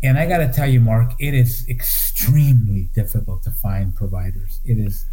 And 0.03 0.19
I 0.19 0.27
got 0.27 0.39
to 0.39 0.53
tell 0.53 0.69
you, 0.69 0.81
Mark, 0.81 1.13
it 1.19 1.35
is 1.35 1.67
extremely 1.69 2.91
difficult 2.95 3.43
to 3.45 3.51
find 3.51 3.95
providers. 3.95 4.61
It 4.65 4.79
is. 4.79 5.07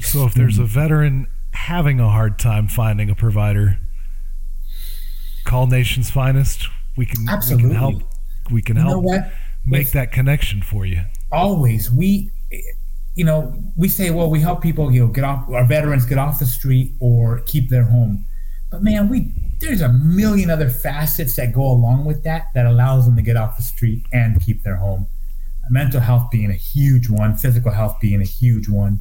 So 0.00 0.26
if 0.26 0.34
there's 0.34 0.58
a 0.58 0.64
veteran 0.64 1.28
having 1.52 2.00
a 2.00 2.08
hard 2.08 2.38
time 2.38 2.68
finding 2.68 3.08
a 3.08 3.14
provider, 3.14 3.78
call 5.50 5.66
Nation's 5.66 6.10
Finest. 6.10 6.68
We 6.96 7.06
can, 7.06 7.28
Absolutely. 7.28 7.68
we 7.68 7.70
can 7.74 7.78
help. 7.80 8.02
We 8.50 8.62
can 8.62 8.76
You 8.76 8.82
help 8.82 9.04
make 9.66 9.82
If- 9.88 9.92
that 9.92 10.12
connection 10.12 10.62
for 10.62 10.86
you. 10.86 11.02
always 11.32 11.90
we 11.92 12.30
you 13.14 13.24
know 13.24 13.52
we 13.76 13.88
say 13.88 14.10
well 14.10 14.28
we 14.30 14.40
help 14.40 14.60
people 14.62 14.90
you 14.90 15.00
know 15.06 15.12
get 15.12 15.22
off 15.24 15.48
our 15.50 15.64
veterans 15.66 16.04
get 16.06 16.18
off 16.18 16.38
the 16.40 16.46
street 16.46 16.92
or 17.00 17.40
keep 17.46 17.68
their 17.68 17.84
home 17.84 18.24
but 18.70 18.82
man 18.82 19.08
we 19.08 19.32
there's 19.60 19.80
a 19.80 19.92
million 19.92 20.48
other 20.50 20.68
facets 20.68 21.36
that 21.36 21.52
go 21.52 21.62
along 21.62 22.04
with 22.04 22.24
that 22.24 22.46
that 22.54 22.66
allows 22.66 23.04
them 23.06 23.14
to 23.16 23.22
get 23.22 23.36
off 23.36 23.56
the 23.56 23.62
street 23.62 24.02
and 24.12 24.40
keep 24.44 24.62
their 24.64 24.76
home 24.76 25.06
mental 25.70 26.00
health 26.00 26.28
being 26.32 26.50
a 26.50 26.54
huge 26.74 27.08
one 27.08 27.36
physical 27.36 27.70
health 27.70 27.96
being 28.00 28.20
a 28.20 28.24
huge 28.40 28.68
one 28.68 29.00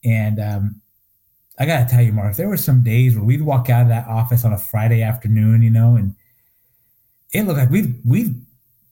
and 0.05 0.41
um, 0.41 0.82
I 1.59 1.67
gotta 1.67 1.89
tell 1.89 2.03
you, 2.03 2.13
Mark, 2.13 2.37
there 2.37 2.49
were 2.49 2.57
some 2.57 2.83
days 2.83 3.15
where 3.15 3.25
we'd 3.25 3.43
walk 3.43 3.69
out 3.69 3.83
of 3.83 3.89
that 3.89 4.09
office 4.09 4.45
on 4.45 4.53
a 4.53 4.59
Friday 4.59 5.03
afternoon, 5.03 5.63
you 5.63 5.71
know, 5.71 5.97
and 5.97 6.15
it 7.33 7.43
looked 7.43 7.59
like 7.59 7.71
we've 7.71 7.95
we've 8.05 8.35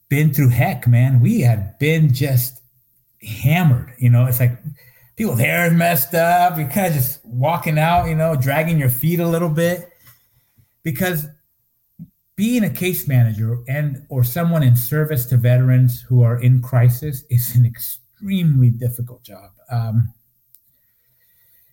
been 0.09 0.33
through 0.33 0.49
heck, 0.49 0.87
man. 0.87 1.21
We 1.21 1.41
had 1.41 1.77
been 1.79 2.13
just 2.13 2.61
hammered, 3.21 3.93
you 3.97 4.09
know. 4.09 4.25
It's 4.25 4.39
like 4.39 4.57
people's 5.15 5.39
hair 5.39 5.67
is 5.67 5.73
messed 5.73 6.13
up. 6.13 6.57
You're 6.57 6.67
kind 6.67 6.87
of 6.87 6.93
just 6.93 7.23
walking 7.25 7.79
out, 7.79 8.07
you 8.07 8.15
know, 8.15 8.35
dragging 8.35 8.77
your 8.77 8.89
feet 8.89 9.19
a 9.19 9.27
little 9.27 9.49
bit. 9.49 9.89
Because 10.83 11.27
being 12.35 12.63
a 12.63 12.69
case 12.69 13.07
manager 13.07 13.59
and 13.67 14.05
or 14.09 14.23
someone 14.23 14.63
in 14.63 14.75
service 14.75 15.25
to 15.27 15.37
veterans 15.37 16.01
who 16.01 16.23
are 16.23 16.41
in 16.41 16.61
crisis 16.61 17.23
is 17.29 17.55
an 17.55 17.65
extremely 17.65 18.69
difficult 18.69 19.23
job. 19.23 19.51
Um, 19.69 20.13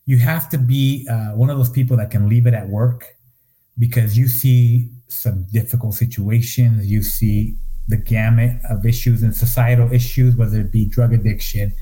you 0.09 0.17
have 0.17 0.49
to 0.49 0.57
be 0.57 1.07
uh, 1.11 1.37
one 1.37 1.51
of 1.51 1.59
those 1.59 1.69
people 1.69 1.95
that 1.95 2.11
can 2.11 2.31
leave 2.31 2.47
it 2.47 2.55
at 2.55 2.67
work 2.67 3.15
because 3.79 4.17
you 4.17 4.27
see 4.27 4.89
some 5.09 5.47
difficult 5.53 5.93
situations. 5.93 6.87
You 6.87 7.03
see 7.03 7.59
the 7.89 7.99
gamut 7.99 8.59
of 8.71 8.87
issues 8.87 9.23
and 9.23 9.37
societal 9.37 9.93
issues, 9.93 10.35
whether 10.35 10.61
it 10.61 10.73
be 10.73 10.87
drug 10.87 11.13
addiction. 11.13 11.75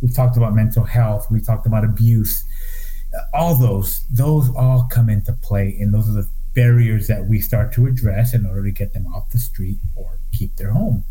We 0.00 0.08
talked 0.08 0.38
about 0.38 0.54
mental 0.54 0.82
health. 0.82 1.26
We 1.30 1.42
talked 1.42 1.66
about 1.66 1.84
abuse. 1.84 2.46
All 3.34 3.54
those, 3.54 4.06
those 4.08 4.48
all 4.56 4.88
come 4.90 5.10
into 5.10 5.34
play, 5.42 5.76
and 5.78 5.92
those 5.92 6.08
are 6.08 6.22
the 6.22 6.30
barriers 6.54 7.06
that 7.08 7.26
we 7.26 7.38
start 7.38 7.70
to 7.74 7.86
address 7.86 8.32
in 8.32 8.46
order 8.46 8.62
to 8.62 8.70
get 8.70 8.94
them 8.94 9.06
off 9.08 9.28
the 9.28 9.38
street 9.38 9.76
or 9.94 10.20
keep 10.32 10.56
their 10.56 10.70
home. 10.70 11.04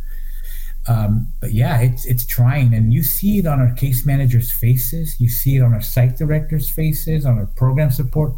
Um, 0.87 1.31
but 1.39 1.53
yeah, 1.53 1.79
it's 1.79 2.05
it's 2.05 2.25
trying, 2.25 2.73
and 2.73 2.93
you 2.93 3.03
see 3.03 3.39
it 3.39 3.45
on 3.45 3.61
our 3.61 3.73
case 3.73 4.05
managers' 4.05 4.51
faces. 4.51 5.19
You 5.19 5.29
see 5.29 5.55
it 5.55 5.61
on 5.61 5.73
our 5.73 5.81
site 5.81 6.17
directors' 6.17 6.69
faces, 6.69 7.25
on 7.25 7.37
our 7.37 7.45
program 7.45 7.89
support. 7.89 8.33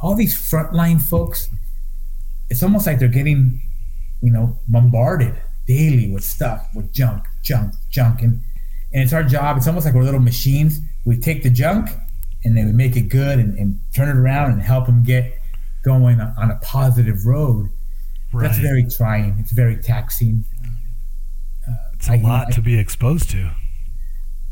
All 0.00 0.14
these 0.14 0.34
frontline 0.34 1.00
folks, 1.02 1.50
it's 2.48 2.62
almost 2.62 2.86
like 2.86 2.98
they're 2.98 3.08
getting, 3.08 3.60
you 4.22 4.32
know, 4.32 4.56
bombarded 4.68 5.34
daily 5.66 6.10
with 6.10 6.24
stuff, 6.24 6.66
with 6.74 6.92
junk, 6.92 7.26
junk, 7.42 7.74
junk, 7.90 8.22
and 8.22 8.40
and 8.92 9.02
it's 9.02 9.12
our 9.12 9.24
job. 9.24 9.56
It's 9.56 9.66
almost 9.66 9.84
like 9.84 9.94
we're 9.94 10.04
little 10.04 10.20
machines. 10.20 10.80
We 11.04 11.18
take 11.18 11.42
the 11.42 11.50
junk, 11.50 11.90
and 12.44 12.56
then 12.56 12.66
we 12.66 12.72
make 12.72 12.96
it 12.96 13.08
good, 13.08 13.40
and, 13.40 13.58
and 13.58 13.80
turn 13.94 14.08
it 14.08 14.16
around, 14.16 14.52
and 14.52 14.62
help 14.62 14.86
them 14.86 15.02
get 15.02 15.36
going 15.84 16.20
on 16.20 16.50
a 16.50 16.56
positive 16.62 17.26
road. 17.26 17.68
That's 18.32 18.58
very 18.58 18.84
trying. 18.84 19.36
It's 19.40 19.50
very 19.50 19.76
taxing. 19.76 20.44
It's 22.00 22.08
a 22.08 22.12
I- 22.14 22.16
lot 22.16 22.48
I- 22.48 22.50
to 22.52 22.62
be 22.62 22.78
exposed 22.78 23.28
to 23.30 23.50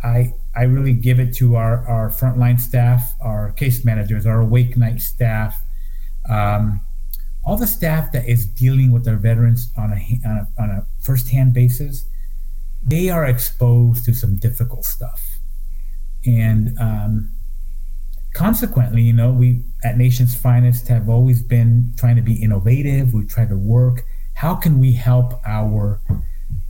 I 0.02 0.32
I 0.54 0.62
really 0.62 0.92
give 0.92 1.18
it 1.18 1.34
to 1.36 1.56
our 1.56 1.84
our 1.88 2.08
frontline 2.10 2.60
staff, 2.60 3.14
our 3.20 3.50
case 3.52 3.84
managers, 3.84 4.26
our 4.26 4.40
awake 4.40 4.76
night 4.76 5.00
staff, 5.00 5.60
um, 6.28 6.80
all 7.44 7.56
the 7.56 7.66
staff 7.66 8.12
that 8.12 8.28
is 8.28 8.46
dealing 8.46 8.92
with 8.92 9.08
our 9.08 9.16
veterans 9.16 9.72
on 9.76 9.92
a 9.92 10.00
on 10.28 10.36
a, 10.42 10.62
on 10.62 10.70
a 10.70 10.86
first 11.00 11.30
hand 11.30 11.52
basis. 11.52 12.04
They 12.80 13.08
are 13.10 13.24
exposed 13.26 14.04
to 14.04 14.14
some 14.14 14.36
difficult 14.36 14.84
stuff, 14.84 15.20
and 16.24 16.78
um, 16.78 17.32
consequently, 18.34 19.02
you 19.02 19.12
know, 19.12 19.32
we 19.32 19.64
at 19.82 19.96
Nation's 19.98 20.34
Finest 20.36 20.86
have 20.88 21.08
always 21.08 21.42
been 21.42 21.92
trying 21.96 22.14
to 22.16 22.22
be 22.22 22.34
innovative. 22.40 23.12
We 23.14 23.24
try 23.24 23.46
to 23.46 23.56
work. 23.56 24.04
How 24.34 24.54
can 24.54 24.78
we 24.78 24.92
help 24.92 25.40
our 25.44 26.00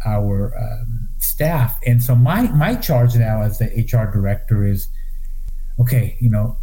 our 0.05 0.57
um, 0.59 1.09
staff. 1.19 1.79
And 1.87 2.03
so 2.03 2.15
my 2.15 2.43
my 2.53 2.75
charge 2.75 3.17
now 3.17 3.43
as 3.43 3.59
the 3.59 3.67
HR 3.67 4.11
director 4.11 4.65
is, 4.65 4.89
okay, 5.81 6.17
you 6.21 6.31
know, 6.31 6.57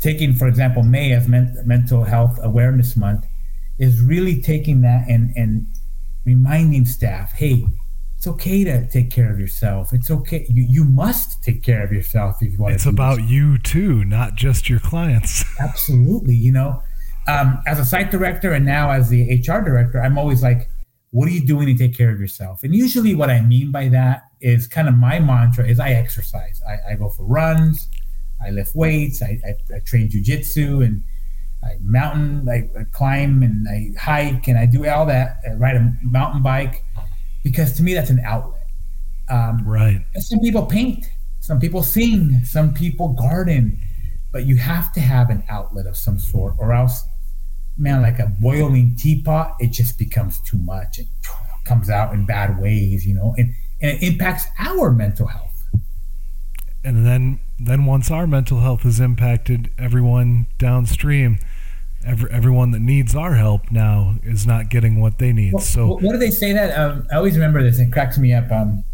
taking 0.00 0.34
for 0.34 0.48
example 0.48 0.82
May 0.82 1.12
as 1.12 1.28
men- 1.28 1.56
Mental 1.64 2.04
Health 2.04 2.38
Awareness 2.42 2.96
Month, 2.96 3.26
is 3.78 4.00
really 4.00 4.40
taking 4.40 4.80
that 4.82 5.08
and 5.08 5.32
and 5.36 5.66
reminding 6.24 6.84
staff, 6.86 7.32
hey, 7.32 7.64
it's 8.16 8.26
okay 8.26 8.64
to 8.64 8.86
take 8.88 9.10
care 9.10 9.32
of 9.32 9.40
yourself. 9.40 9.92
It's 9.92 10.10
okay. 10.10 10.44
You 10.48 10.64
you 10.68 10.84
must 10.84 11.42
take 11.42 11.62
care 11.62 11.82
of 11.82 11.90
yourself 11.92 12.36
if 12.42 12.52
you 12.52 12.58
want 12.58 12.74
it's 12.74 12.84
to. 12.84 12.90
do 12.90 12.96
this. 12.96 12.98
about 12.98 13.22
you 13.28 13.58
too 13.58 14.04
not 14.04 14.34
just 14.34 14.68
your 14.68 14.80
clients 14.80 15.44
Absolutely. 15.60 16.34
You 16.34 16.52
know, 16.52 16.82
um, 17.28 17.62
as 17.66 17.78
a 17.78 17.84
site 17.84 18.10
director 18.10 18.52
and 18.52 18.66
now 18.66 18.90
as 18.90 19.08
the 19.08 19.22
HR 19.40 19.60
director, 19.62 20.02
I'm 20.02 20.18
always 20.18 20.42
like, 20.42 20.68
what 21.10 21.28
are 21.28 21.32
you 21.32 21.44
doing 21.46 21.66
to 21.66 21.74
take 21.74 21.96
care 21.96 22.10
of 22.10 22.20
yourself? 22.20 22.62
And 22.62 22.74
usually 22.74 23.14
what 23.14 23.30
I 23.30 23.40
mean 23.40 23.72
by 23.72 23.88
that 23.88 24.22
is 24.40 24.66
kind 24.66 24.88
of 24.88 24.94
my 24.94 25.18
mantra 25.18 25.66
is 25.66 25.80
I 25.80 25.90
exercise. 25.90 26.62
I, 26.68 26.92
I 26.92 26.94
go 26.94 27.08
for 27.08 27.24
runs. 27.24 27.88
I 28.42 28.50
lift 28.50 28.74
weights, 28.74 29.22
I, 29.22 29.38
I, 29.46 29.76
I 29.76 29.78
train 29.80 30.08
jujitsu, 30.08 30.84
and 30.84 31.02
I 31.62 31.76
mountain, 31.82 32.48
I, 32.48 32.70
I, 32.78 32.84
climb, 32.84 33.42
and 33.42 33.68
I 33.68 33.92
hike, 34.00 34.48
and 34.48 34.58
I 34.58 34.66
do 34.66 34.86
all 34.88 35.04
that. 35.06 35.40
I 35.46 35.52
ride 35.54 35.76
a 35.76 35.94
mountain 36.02 36.42
bike 36.42 36.84
because 37.42 37.74
to 37.76 37.82
me 37.82 37.94
that's 37.94 38.10
an 38.10 38.20
outlet. 38.20 38.66
Um, 39.28 39.62
right. 39.66 40.04
Some 40.16 40.40
people 40.40 40.64
paint, 40.64 41.06
some 41.40 41.60
people 41.60 41.82
sing, 41.82 42.40
some 42.44 42.72
people 42.72 43.10
garden, 43.10 43.78
but 44.32 44.46
you 44.46 44.56
have 44.56 44.92
to 44.94 45.00
have 45.00 45.30
an 45.30 45.44
outlet 45.48 45.86
of 45.86 45.96
some 45.96 46.18
sort, 46.18 46.54
or 46.58 46.72
else, 46.72 47.04
man, 47.76 48.02
like 48.02 48.18
a 48.18 48.26
boiling 48.40 48.96
teapot, 48.96 49.56
it 49.60 49.68
just 49.68 49.98
becomes 49.98 50.40
too 50.40 50.58
much. 50.58 50.98
It 50.98 51.06
comes 51.64 51.88
out 51.88 52.12
in 52.14 52.26
bad 52.26 52.60
ways, 52.60 53.06
you 53.06 53.14
know, 53.14 53.34
and, 53.38 53.54
and 53.80 53.92
it 53.92 54.02
impacts 54.02 54.46
our 54.58 54.90
mental 54.90 55.26
health 55.26 55.50
and 56.84 57.06
then 57.06 57.40
then 57.58 57.84
once 57.84 58.10
our 58.10 58.26
mental 58.26 58.60
health 58.60 58.86
is 58.86 59.00
impacted, 59.00 59.70
everyone 59.78 60.46
downstream, 60.58 61.38
every, 62.06 62.30
everyone 62.30 62.70
that 62.70 62.80
needs 62.80 63.14
our 63.14 63.34
help 63.34 63.70
now 63.70 64.16
is 64.22 64.46
not 64.46 64.70
getting 64.70 65.00
what 65.00 65.18
they 65.18 65.32
need. 65.32 65.52
Well, 65.52 65.62
so 65.62 65.86
what 65.88 66.12
do 66.12 66.16
they 66.18 66.30
say 66.30 66.52
that? 66.52 66.78
Um, 66.78 67.06
I 67.12 67.16
always 67.16 67.34
remember 67.34 67.62
this. 67.62 67.78
It 67.78 67.92
cracks 67.92 68.16
me 68.18 68.32
up. 68.32 68.50
Um, 68.50 68.84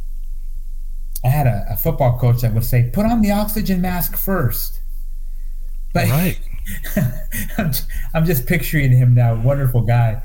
I 1.24 1.28
had 1.28 1.46
a, 1.46 1.64
a, 1.70 1.76
football 1.76 2.18
coach 2.18 2.42
that 2.42 2.52
would 2.54 2.64
say, 2.64 2.90
"Put 2.92 3.06
on 3.06 3.20
the 3.20 3.30
oxygen 3.30 3.80
mask 3.80 4.16
first. 4.16 4.80
But 5.92 6.08
right. 6.08 6.38
I'm, 7.58 7.72
I'm 8.14 8.24
just 8.24 8.46
picturing 8.46 8.92
him 8.92 9.14
now, 9.14 9.40
wonderful 9.40 9.82
guy. 9.82 10.22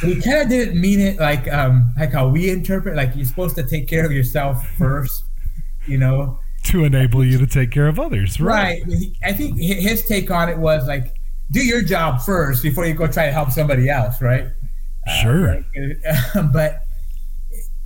he 0.00 0.20
kind 0.20 0.38
of 0.38 0.48
didn't 0.48 0.80
mean 0.80 1.00
it 1.00 1.18
like 1.18 1.52
um, 1.52 1.92
like 1.98 2.12
how 2.12 2.28
we 2.28 2.50
interpret. 2.50 2.96
Like 2.96 3.16
you're 3.16 3.24
supposed 3.24 3.56
to 3.56 3.64
take 3.64 3.88
care 3.88 4.06
of 4.06 4.12
yourself 4.12 4.66
first, 4.78 5.24
you 5.86 5.98
know 5.98 6.38
to 6.66 6.84
enable 6.84 7.24
you 7.24 7.38
to 7.38 7.46
take 7.46 7.70
care 7.70 7.86
of 7.86 7.98
others. 7.98 8.40
Right. 8.40 8.82
right. 8.86 9.06
I 9.24 9.32
think 9.32 9.58
his 9.58 10.04
take 10.04 10.30
on 10.30 10.48
it 10.48 10.58
was 10.58 10.86
like, 10.86 11.14
do 11.52 11.64
your 11.64 11.82
job 11.82 12.20
first 12.20 12.62
before 12.62 12.86
you 12.86 12.94
go 12.94 13.06
try 13.06 13.26
to 13.26 13.32
help 13.32 13.50
somebody 13.50 13.88
else, 13.88 14.20
right? 14.20 14.48
Sure. 15.22 15.64
Uh, 16.34 16.42
but 16.52 16.82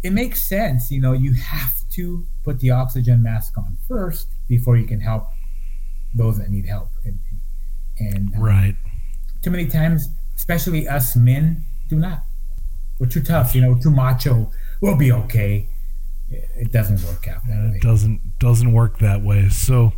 it 0.02 0.12
makes 0.12 0.40
sense. 0.40 0.90
You 0.90 1.00
know, 1.00 1.12
you 1.12 1.34
have 1.34 1.74
to 1.90 2.26
put 2.42 2.58
the 2.60 2.70
oxygen 2.70 3.22
mask 3.22 3.58
on 3.58 3.76
first 3.86 4.28
before 4.48 4.76
you 4.78 4.86
can 4.86 5.00
help 5.00 5.24
those 6.14 6.38
that 6.38 6.50
need 6.50 6.66
help. 6.66 6.88
And, 7.04 7.18
and 8.00 8.34
um, 8.34 8.42
right. 8.42 8.76
Too 9.42 9.50
many 9.50 9.66
times, 9.66 10.08
especially 10.36 10.88
us 10.88 11.14
men, 11.16 11.64
do 11.88 11.96
not. 11.96 12.24
We're 12.98 13.06
too 13.06 13.22
tough, 13.22 13.54
you 13.54 13.60
know, 13.60 13.78
too 13.78 13.90
macho. 13.90 14.50
We'll 14.80 14.96
be 14.96 15.12
okay 15.12 15.68
it 16.30 16.72
doesn't 16.72 17.02
work 17.04 17.26
out 17.28 17.46
that 17.46 17.70
way. 17.70 17.76
It 17.76 17.82
doesn't 17.82 18.38
doesn't 18.38 18.72
work 18.72 18.98
that 18.98 19.22
way. 19.22 19.48
So, 19.48 19.92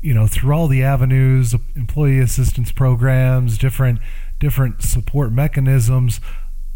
you 0.00 0.14
know, 0.14 0.26
through 0.26 0.54
all 0.54 0.68
the 0.68 0.82
avenues, 0.82 1.54
employee 1.74 2.18
assistance 2.18 2.72
programs, 2.72 3.58
different 3.58 4.00
different 4.38 4.82
support 4.82 5.32
mechanisms, 5.32 6.20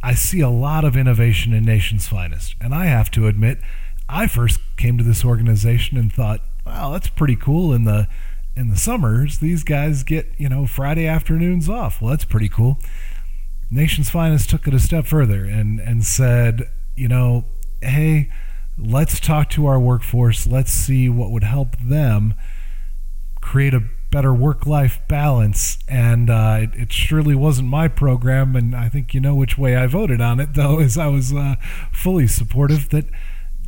I 0.03 0.15
see 0.15 0.41
a 0.41 0.49
lot 0.49 0.85
of 0.85 0.97
innovation 0.97 1.53
in 1.53 1.65
Nation's 1.65 2.09
Finest. 2.09 2.55
And 2.61 2.75
I 2.75 2.87
have 2.87 3.11
to 3.13 3.27
admit, 3.27 3.59
I 4.09 4.27
first 4.27 4.61
came 4.77 4.97
to 4.99 5.05
this 5.05 5.25
organization 5.25 5.99
and 5.99 6.13
thought, 6.13 6.41
wow, 6.65 6.93
that's 6.93 7.09
pretty 7.09 7.37
cool 7.37 7.73
in 7.73 7.85
the 7.85 8.09
in 8.57 8.71
the 8.71 8.77
summers, 8.77 9.39
these 9.39 9.63
guys 9.63 10.03
get, 10.03 10.33
you 10.39 10.49
know, 10.49 10.67
Friday 10.67 11.07
afternoons 11.07 11.69
off. 11.69 12.01
Well, 12.01 12.11
that's 12.11 12.25
pretty 12.25 12.49
cool. 12.49 12.79
Nation's 13.71 14.09
Finest 14.09 14.49
took 14.49 14.67
it 14.67 14.75
a 14.75 14.79
step 14.79 15.07
further 15.07 15.45
and 15.45 15.81
and 15.81 16.05
said, 16.05 16.71
you 16.95 17.09
know, 17.09 17.45
hey, 17.83 18.31
let's 18.79 19.21
talk 19.21 19.51
to 19.51 19.67
our 19.67 19.79
workforce. 19.79 20.47
Let's 20.47 20.71
see 20.71 21.09
what 21.09 21.31
would 21.31 21.45
help 21.45 21.77
them 21.79 22.35
create 23.41 23.75
a 23.75 23.83
better 24.11 24.33
work-life 24.33 25.01
balance. 25.09 25.79
And 25.89 26.31
uh, 26.31 26.59
it, 26.63 26.71
it, 26.75 26.93
surely 26.93 27.35
wasn't 27.35 27.69
my 27.69 27.89
program, 27.89 28.57
and 28.57 28.75
I 28.75 28.89
think 28.89 29.15
you 29.15 29.21
know 29.21 29.35
which 29.35 29.59
way 29.59 29.77
I 29.77 29.87
voted 29.87 30.21
on 30.21 30.41
it, 30.41 30.51
though, 30.55 30.79
as 30.79 30.97
I 30.97 31.09
was 31.09 31.33
uh, 31.33 31.57
fully 31.93 32.27
supportive. 32.27 32.89
That 32.91 33.07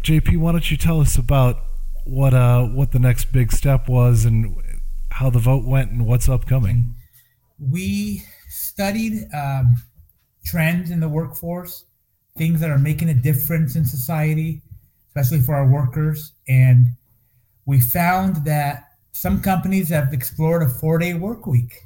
JP, 0.02 0.38
why 0.38 0.52
don't 0.52 0.70
you 0.70 0.76
tell 0.76 1.00
us 1.00 1.16
about 1.16 1.58
what 2.04 2.32
uh, 2.34 2.64
what 2.64 2.92
the 2.92 2.98
next 2.98 3.26
big 3.32 3.52
step 3.52 3.88
was 3.88 4.24
and 4.24 4.56
how 5.18 5.31
the 5.31 5.38
vote 5.38 5.64
went 5.64 5.90
and 5.90 6.07
what's 6.07 6.28
upcoming? 6.28 6.94
We 7.59 8.22
studied 8.48 9.26
um, 9.35 9.76
trends 10.44 10.90
in 10.90 11.00
the 11.00 11.09
workforce, 11.09 11.85
things 12.37 12.61
that 12.61 12.70
are 12.70 12.78
making 12.78 13.09
a 13.09 13.14
difference 13.14 13.74
in 13.74 13.85
society 13.85 14.62
especially 15.18 15.44
for 15.44 15.54
our 15.54 15.66
workers. 15.66 16.33
And 16.46 16.87
we 17.66 17.81
found 17.81 18.44
that 18.44 18.85
some 19.12 19.40
companies 19.40 19.88
have 19.88 20.12
explored 20.12 20.62
a 20.62 20.68
four 20.68 20.98
day 20.98 21.14
work 21.14 21.46
week. 21.46 21.83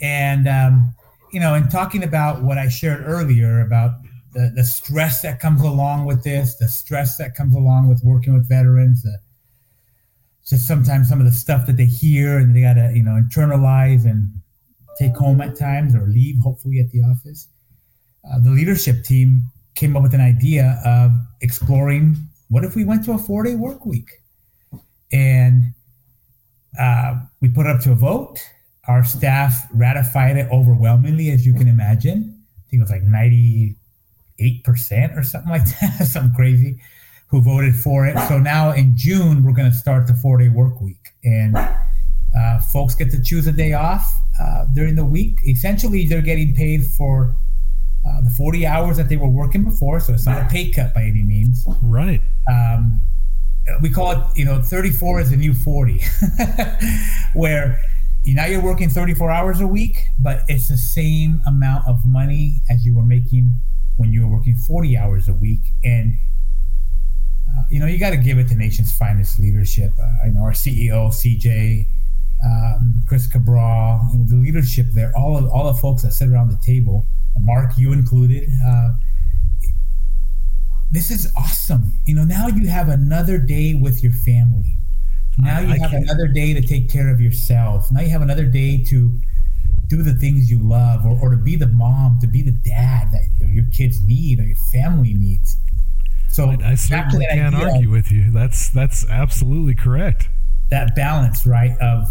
And, 0.00 0.48
um, 0.48 0.94
you 1.32 1.38
know, 1.38 1.54
in 1.54 1.68
talking 1.68 2.02
about 2.02 2.42
what 2.42 2.58
I 2.58 2.68
shared 2.68 3.04
earlier 3.06 3.60
about 3.60 3.92
the, 4.34 4.52
the 4.54 4.64
stress 4.64 5.22
that 5.22 5.38
comes 5.38 5.62
along 5.62 6.06
with 6.06 6.24
this, 6.24 6.56
the 6.56 6.66
stress 6.66 7.16
that 7.18 7.36
comes 7.36 7.54
along 7.54 7.88
with 7.88 8.02
working 8.02 8.34
with 8.34 8.48
veterans, 8.48 9.02
the, 9.02 9.18
just 10.48 10.66
sometimes 10.66 11.08
some 11.08 11.20
of 11.20 11.26
the 11.26 11.32
stuff 11.32 11.66
that 11.66 11.76
they 11.76 11.86
hear 11.86 12.38
and 12.38 12.54
they 12.54 12.62
got 12.62 12.74
to, 12.74 12.92
you 12.94 13.02
know, 13.02 13.12
internalize 13.12 14.04
and 14.04 14.32
take 14.98 15.16
home 15.16 15.40
at 15.40 15.56
times 15.56 15.94
or 15.94 16.06
leave, 16.06 16.38
hopefully, 16.40 16.80
at 16.80 16.90
the 16.90 17.00
office. 17.02 17.48
Uh, 18.30 18.38
the 18.40 18.50
leadership 18.50 19.04
team 19.04 19.42
came 19.74 19.96
up 19.96 20.02
with 20.02 20.14
an 20.14 20.20
idea 20.20 20.80
of 20.84 21.12
exploring 21.40 22.16
what 22.48 22.64
if 22.64 22.76
we 22.76 22.84
went 22.84 23.02
to 23.06 23.12
a 23.12 23.18
four 23.18 23.42
day 23.44 23.54
work 23.54 23.86
week? 23.86 24.10
And 25.10 25.72
uh, 26.78 27.20
we 27.40 27.48
put 27.48 27.66
it 27.66 27.74
up 27.74 27.80
to 27.82 27.92
a 27.92 27.94
vote. 27.94 28.38
Our 28.88 29.04
staff 29.04 29.66
ratified 29.72 30.36
it 30.36 30.50
overwhelmingly, 30.52 31.30
as 31.30 31.46
you 31.46 31.54
can 31.54 31.66
imagine. 31.66 32.44
I 32.58 32.62
think 32.68 32.80
it 32.80 32.84
was 32.84 32.90
like 32.90 33.04
98% 33.04 33.74
or 35.16 35.22
something 35.22 35.50
like 35.50 35.64
that, 35.80 36.06
something 36.06 36.34
crazy, 36.34 36.78
who 37.32 37.40
voted 37.40 37.74
for 37.74 38.06
it. 38.06 38.16
So 38.28 38.38
now 38.38 38.72
in 38.72 38.94
June, 38.94 39.42
we're 39.42 39.54
going 39.54 39.70
to 39.70 39.76
start 39.76 40.06
the 40.06 40.14
four 40.14 40.36
day 40.38 40.50
work 40.50 40.80
week. 40.82 41.14
And 41.24 41.56
uh, 41.56 42.60
folks 42.70 42.94
get 42.94 43.10
to 43.10 43.22
choose 43.22 43.46
a 43.46 43.52
day 43.52 43.72
off 43.72 44.06
uh, 44.38 44.66
during 44.74 44.94
the 44.94 45.04
week. 45.04 45.38
Essentially, 45.46 46.06
they're 46.06 46.20
getting 46.20 46.54
paid 46.54 46.84
for 46.84 47.34
uh, 48.06 48.20
the 48.20 48.28
40 48.30 48.66
hours 48.66 48.98
that 48.98 49.08
they 49.08 49.16
were 49.16 49.30
working 49.30 49.64
before. 49.64 49.98
So 49.98 50.12
it's 50.12 50.26
not 50.26 50.42
a 50.42 50.44
pay 50.44 50.70
cut 50.70 50.92
by 50.92 51.04
any 51.04 51.22
means. 51.22 51.66
Right. 51.80 52.20
Um, 52.50 53.00
we 53.80 53.88
call 53.88 54.12
it, 54.12 54.18
you 54.36 54.44
know, 54.44 54.60
34 54.60 55.20
is 55.20 55.30
the 55.30 55.36
new 55.36 55.54
40, 55.54 56.02
where 57.34 57.80
now 58.26 58.44
you're 58.44 58.60
working 58.60 58.90
34 58.90 59.30
hours 59.30 59.60
a 59.60 59.66
week, 59.66 60.02
but 60.18 60.42
it's 60.48 60.68
the 60.68 60.76
same 60.76 61.40
amount 61.46 61.86
of 61.88 62.04
money 62.04 62.60
as 62.68 62.84
you 62.84 62.94
were 62.94 63.04
making 63.04 63.52
when 63.96 64.12
you 64.12 64.26
were 64.26 64.36
working 64.36 64.56
40 64.56 64.98
hours 64.98 65.28
a 65.28 65.32
week. 65.32 65.60
And, 65.82 66.18
uh, 67.56 67.62
you 67.70 67.80
know, 67.80 67.86
you 67.86 67.98
got 67.98 68.10
to 68.10 68.16
give 68.16 68.38
it 68.38 68.48
to 68.48 68.54
Nation's 68.54 68.92
finest 68.92 69.38
leadership. 69.38 69.92
Uh, 70.00 70.26
I 70.26 70.28
know 70.28 70.42
our 70.42 70.52
CEO, 70.52 71.08
CJ, 71.10 71.86
um, 72.44 73.02
Chris 73.06 73.26
Cabral, 73.26 74.00
the 74.28 74.36
leadership 74.36 74.86
there, 74.94 75.12
all 75.16 75.36
of, 75.36 75.48
all 75.50 75.72
the 75.72 75.78
folks 75.78 76.02
that 76.02 76.12
sit 76.12 76.28
around 76.28 76.48
the 76.48 76.58
table 76.64 77.06
Mark, 77.40 77.78
you 77.78 77.92
included. 77.92 78.48
Uh, 78.64 78.90
this 80.90 81.10
is 81.10 81.32
awesome. 81.36 81.92
You 82.04 82.14
know, 82.14 82.24
now 82.24 82.48
you 82.48 82.68
have 82.68 82.88
another 82.88 83.38
day 83.38 83.74
with 83.74 84.02
your 84.02 84.12
family. 84.12 84.76
Now 85.38 85.60
you 85.60 85.68
I 85.68 85.78
have 85.78 85.90
can't. 85.90 86.04
another 86.04 86.28
day 86.28 86.52
to 86.52 86.60
take 86.60 86.90
care 86.90 87.08
of 87.08 87.20
yourself. 87.20 87.90
Now 87.90 88.02
you 88.02 88.10
have 88.10 88.20
another 88.20 88.44
day 88.44 88.84
to 88.84 89.18
do 89.88 90.02
the 90.02 90.14
things 90.14 90.50
you 90.50 90.58
love 90.58 91.06
or, 91.06 91.18
or 91.20 91.30
to 91.30 91.36
be 91.36 91.56
the 91.56 91.68
mom, 91.68 92.18
to 92.20 92.26
be 92.26 92.42
the 92.42 92.52
dad 92.52 93.10
that 93.12 93.24
your 93.46 93.64
kids 93.72 94.02
need 94.02 94.40
or 94.40 94.44
your 94.44 94.56
family 94.56 95.14
needs. 95.14 95.56
So 96.32 96.48
I, 96.48 96.70
I 96.70 96.74
certainly 96.76 97.26
can't 97.26 97.54
argue 97.54 97.90
with 97.90 98.10
you. 98.10 98.30
That's 98.30 98.70
that's 98.70 99.06
absolutely 99.10 99.74
correct. 99.74 100.30
That 100.70 100.96
balance, 100.96 101.44
right, 101.44 101.76
of 101.78 102.10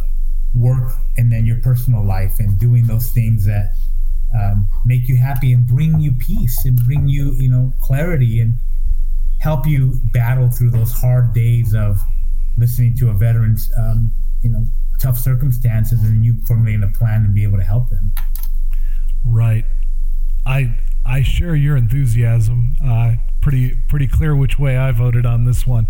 work 0.54 0.94
and 1.18 1.32
then 1.32 1.48
your 1.48 1.60
personal 1.62 2.06
life 2.06 2.36
and 2.40 2.60
doing 2.60 2.86
those 2.86 3.10
things 3.12 3.46
that 3.46 3.74
um, 4.40 4.68
make 4.86 5.08
you 5.08 5.18
happy 5.18 5.52
and 5.54 5.66
bring 5.66 6.00
you 6.00 6.12
peace 6.12 6.66
and 6.66 6.78
bring 6.86 7.08
you 7.08 7.32
you 7.34 7.50
know 7.50 7.74
clarity 7.82 8.40
and 8.40 8.60
help 9.40 9.66
you 9.66 10.00
battle 10.14 10.50
through 10.52 10.70
those 10.70 10.94
hard 10.94 11.34
days 11.34 11.74
of 11.74 12.00
listening 12.58 12.96
to 12.96 13.10
a 13.10 13.14
veteran's 13.14 13.72
um, 13.78 14.12
you 14.44 14.52
know 14.52 14.64
tough 15.00 15.18
circumstances 15.18 16.04
and 16.04 16.24
you 16.24 16.36
formulating 16.46 16.84
a 16.84 16.98
plan 16.98 17.26
and 17.26 17.34
be 17.34 17.44
able 17.44 17.58
to 17.58 17.64
help 17.64 17.90
them 17.90 18.12
i 21.22 21.24
share 21.24 21.56
your 21.56 21.78
enthusiasm 21.78 22.74
uh, 22.84 23.14
pretty 23.42 23.76
pretty 23.88 24.08
clear 24.08 24.36
which 24.36 24.58
way 24.58 24.76
i 24.78 24.92
voted 24.92 25.26
on 25.26 25.46
this 25.46 25.66
one 25.68 25.86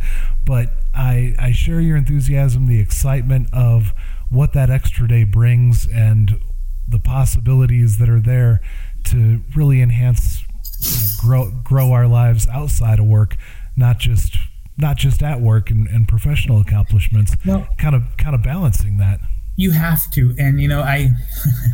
but 0.46 0.70
i 0.94 1.34
i 1.40 1.52
share 1.52 1.80
your 1.80 1.96
enthusiasm 1.98 2.68
the 2.68 2.80
excitement 2.80 3.48
of 3.54 3.94
what 4.30 4.54
that 4.54 4.70
extra 4.70 5.08
day 5.08 5.24
brings 5.24 5.88
and 5.88 6.40
the 6.88 7.00
possibilities 7.00 7.98
that 7.98 8.10
are 8.10 8.20
there 8.20 8.60
to 9.06 9.42
really 9.56 9.82
enhance, 9.82 10.44
you 10.80 10.92
know, 10.92 11.08
grow 11.20 11.52
grow 11.64 11.92
our 11.94 12.08
lives 12.08 12.48
outside 12.50 13.00
of 13.00 13.06
work, 13.06 13.36
not 13.76 13.98
just 14.00 14.38
not 14.78 14.98
just 14.98 15.22
at 15.24 15.40
work 15.42 15.70
and, 15.70 15.88
and 15.88 16.08
professional 16.08 16.60
accomplishments. 16.62 17.36
Well- 17.46 17.68
kind 17.78 17.96
of 17.96 18.04
kind 18.18 18.36
of 18.36 18.44
balancing 18.44 18.98
that. 18.98 19.20
you 19.58 19.72
have 19.72 20.10
to 20.12 20.34
and 20.40 20.62
you 20.62 20.68
know 20.68 20.80
i 20.82 21.10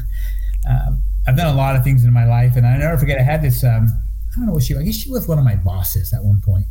uh, 0.70 0.92
i've 1.28 1.36
done 1.36 1.54
a 1.54 1.58
lot 1.58 1.76
of 1.76 1.84
things 1.84 2.04
in 2.04 2.12
my 2.12 2.26
life 2.26 2.56
and 2.56 2.66
i 2.66 2.78
never 2.78 2.98
forget 2.98 3.20
i 3.20 3.22
had 3.22 3.42
this 3.42 3.64
um, 3.64 3.88
i 4.32 4.36
don't 4.38 4.48
know 4.48 4.54
what 4.54 4.64
she 4.64 4.76
i 4.76 4.82
guess 4.82 4.96
she 4.96 5.12
was 5.12 5.28
one 5.28 5.38
of 5.38 5.44
my 5.44 5.56
bosses 5.56 6.14
at 6.14 6.24
one 6.24 6.42
point 6.42 6.66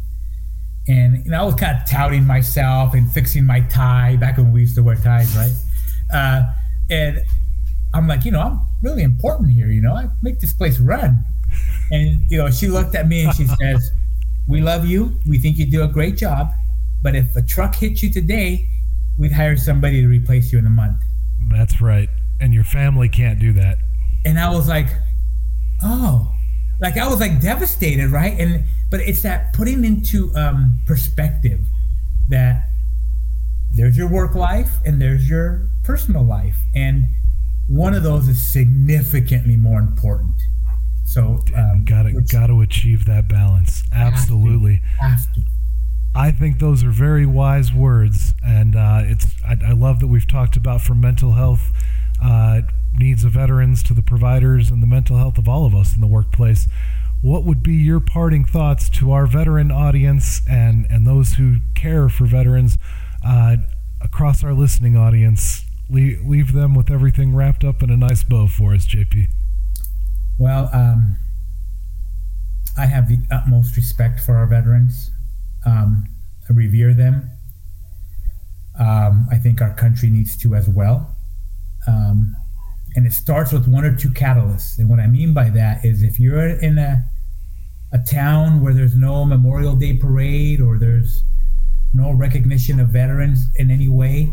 and 0.88 1.25
you 1.25 1.31
know 1.31 1.40
i 1.40 1.45
was 1.45 1.55
kind 1.55 1.77
of 1.77 1.88
touting 1.88 2.25
myself 2.25 2.95
and 2.95 3.11
fixing 3.12 3.45
my 3.45 3.61
tie 3.61 4.16
back 4.16 4.37
when 4.37 4.53
we 4.53 4.61
used 4.61 4.75
to 4.75 4.83
wear 4.83 4.97
ties 4.97 5.37
right 5.37 5.53
uh, 6.12 6.45
and 6.90 7.23
i'm 7.95 8.07
like 8.07 8.25
you 8.25 8.31
know 8.31 8.40
i'm 8.40 8.61
really 8.83 9.03
important 9.03 9.51
here 9.51 9.66
you 9.66 9.81
know 9.81 9.95
i 9.95 10.07
make 10.23 10.40
this 10.40 10.53
place 10.53 10.81
run 10.81 11.19
and 11.90 12.31
you 12.31 12.38
know 12.38 12.51
she 12.51 12.69
looked 12.69 12.95
at 12.95 13.09
me 13.09 13.25
and 13.25 13.35
she 13.35 13.47
says 13.47 13.90
we 14.49 14.61
love 14.61 14.87
you 14.87 15.19
we 15.27 15.38
think 15.38 15.57
you 15.57 15.66
do 15.71 15.83
a 15.83 15.88
great 15.88 16.16
job 16.16 16.51
but 17.03 17.14
if 17.14 17.35
a 17.37 17.42
truck 17.42 17.75
hits 17.75 18.03
you 18.03 18.12
today 18.12 18.66
we'd 19.19 19.33
hire 19.33 19.57
somebody 19.57 20.01
to 20.03 20.07
replace 20.07 20.53
you 20.53 20.59
in 20.59 20.66
a 20.66 20.71
month 20.71 21.03
That's 21.49 21.81
right. 21.81 22.11
And 22.40 22.53
your 22.53 22.64
family 22.64 23.09
can't 23.09 23.38
do 23.38 23.53
that. 23.55 23.79
And 24.27 24.41
I 24.41 24.51
was 24.51 24.69
like, 24.69 24.89
oh, 25.83 26.35
like 26.81 26.97
I 26.97 27.09
was 27.09 27.21
like 27.21 27.41
devastated, 27.41 28.11
right? 28.11 28.39
And 28.39 28.65
but 28.91 29.01
it's 29.01 29.23
that 29.23 29.53
putting 29.53 29.85
into 29.85 30.35
um, 30.35 30.81
perspective 30.85 31.61
that 32.29 32.65
there's 33.73 33.97
your 33.97 34.09
work 34.09 34.35
life 34.35 34.71
and 34.85 35.01
there's 35.01 35.31
your 35.31 35.69
personal 35.85 36.25
life, 36.25 36.59
and 36.75 37.05
one 37.69 37.95
of 37.95 38.03
those 38.03 38.29
is 38.29 38.45
significantly 38.45 39.57
more 39.57 39.79
important. 39.79 40.35
So 41.05 41.45
um, 41.55 41.85
Got 41.85 42.03
to 42.03 42.21
got 42.21 42.49
to 42.49 42.61
achieve 42.62 43.05
that 43.07 43.29
balance. 43.29 43.85
Absolutely. 43.93 44.83
have 45.01 45.33
to. 45.35 45.43
I 46.17 46.33
think 46.33 46.59
those 46.59 46.83
are 46.83 46.91
very 46.91 47.27
wise 47.27 47.73
words, 47.73 48.35
and 48.45 48.75
uh, 48.75 49.03
it's 49.05 49.27
I, 49.47 49.57
I 49.69 49.73
love 49.73 50.01
that 50.01 50.09
we've 50.09 50.27
talked 50.27 50.57
about 50.57 50.81
for 50.81 50.97
mental 50.97 51.33
health 51.33 51.71
uh, 52.23 52.63
needs 52.99 53.25
of 53.25 53.33
veterans 53.33 53.83
to 53.85 53.95
the 53.95 54.03
providers 54.03 54.71
and 54.71 54.83
the 54.83 54.87
mental 54.87 55.17
health 55.17 55.39
of 55.39 55.49
all 55.49 55.67
of 55.67 55.75
us 55.75 55.95
in 55.95 56.01
the 56.01 56.07
workplace. 56.07 56.69
What 57.23 57.45
would 57.45 57.63
be 57.63 57.75
your 57.75 58.01
parting 58.01 58.45
thoughts 58.45 58.89
to 58.91 59.13
our 59.13 59.27
veteran 59.27 59.71
audience 59.71 60.43
and 60.49 60.87
and 60.91 61.07
those 61.07 61.35
who 61.35 61.59
care 61.75 62.09
for 62.09 62.27
veterans 62.27 62.79
uh, 63.25 63.57
across 64.01 64.45
our 64.45 64.55
listening 64.55 64.97
audience? 64.97 65.63
Leave, 65.89 66.25
leave 66.27 66.53
them 66.53 66.75
with 66.75 66.91
everything 66.91 67.35
wrapped 67.35 67.65
up 67.65 67.83
in 67.83 67.91
a 67.91 67.97
nice 67.97 68.25
bow 68.25 68.49
for 68.49 68.75
us, 68.75 68.87
JP. 68.87 69.29
Well, 70.39 70.69
um, 70.73 71.17
I 72.77 72.87
have 72.87 73.09
the 73.09 73.19
utmost 73.31 73.77
respect 73.77 74.21
for 74.21 74.37
our 74.37 74.47
veterans. 74.47 75.11
Um, 75.65 76.05
I 76.49 76.53
revere 76.53 76.93
them. 76.93 77.31
Um, 78.79 79.27
I 79.31 79.39
think 79.39 79.63
our 79.63 79.73
country 79.73 80.11
needs 80.11 80.37
to 80.39 80.55
as 80.55 80.69
well. 80.69 81.16
Um, 81.87 82.37
and 82.94 83.07
it 83.07 83.12
starts 83.12 83.53
with 83.53 83.68
one 83.68 83.85
or 83.85 83.94
two 83.94 84.09
catalysts. 84.09 84.79
And 84.79 84.88
what 84.88 84.99
I 84.99 85.07
mean 85.07 85.35
by 85.35 85.51
that 85.51 85.85
is 85.85 86.03
if 86.03 86.18
you're 86.18 86.49
in 86.49 86.79
a, 86.79 87.05
a 87.92 87.99
town 87.99 88.62
where 88.62 88.72
there's 88.72 88.96
no 88.96 89.25
Memorial 89.25 89.77
Day 89.77 89.96
parade 89.96 90.61
or 90.61 90.79
there's 90.79 91.22
no 91.92 92.12
recognition 92.12 92.81
of 92.81 92.88
veterans 92.88 93.51
in 93.57 93.70
any 93.70 93.88
way, 93.88 94.33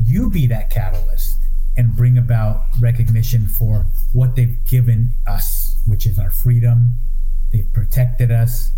you 0.00 0.30
be 0.30 0.46
that 0.46 0.70
catalyst 0.70 1.36
and 1.76 1.94
bring 1.96 2.18
about 2.18 2.62
recognition 2.80 3.46
for 3.46 3.86
what 4.12 4.36
they've 4.36 4.64
given 4.66 5.12
us, 5.26 5.80
which 5.86 6.06
is 6.06 6.18
our 6.18 6.30
freedom. 6.30 6.94
They've 7.52 7.72
protected 7.72 8.30
us. 8.30 8.70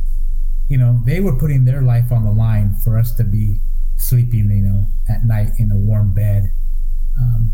You 0.68 0.78
know, 0.78 1.00
they 1.04 1.20
were 1.20 1.36
putting 1.36 1.64
their 1.64 1.82
life 1.82 2.12
on 2.12 2.24
the 2.24 2.30
line 2.30 2.74
for 2.76 2.98
us 2.98 3.14
to 3.16 3.24
be 3.24 3.60
sleeping, 3.96 4.50
you 4.50 4.62
know, 4.62 4.86
at 5.08 5.24
night 5.24 5.52
in 5.58 5.70
a 5.70 5.76
warm 5.76 6.14
bed. 6.14 6.52
Um, 7.18 7.52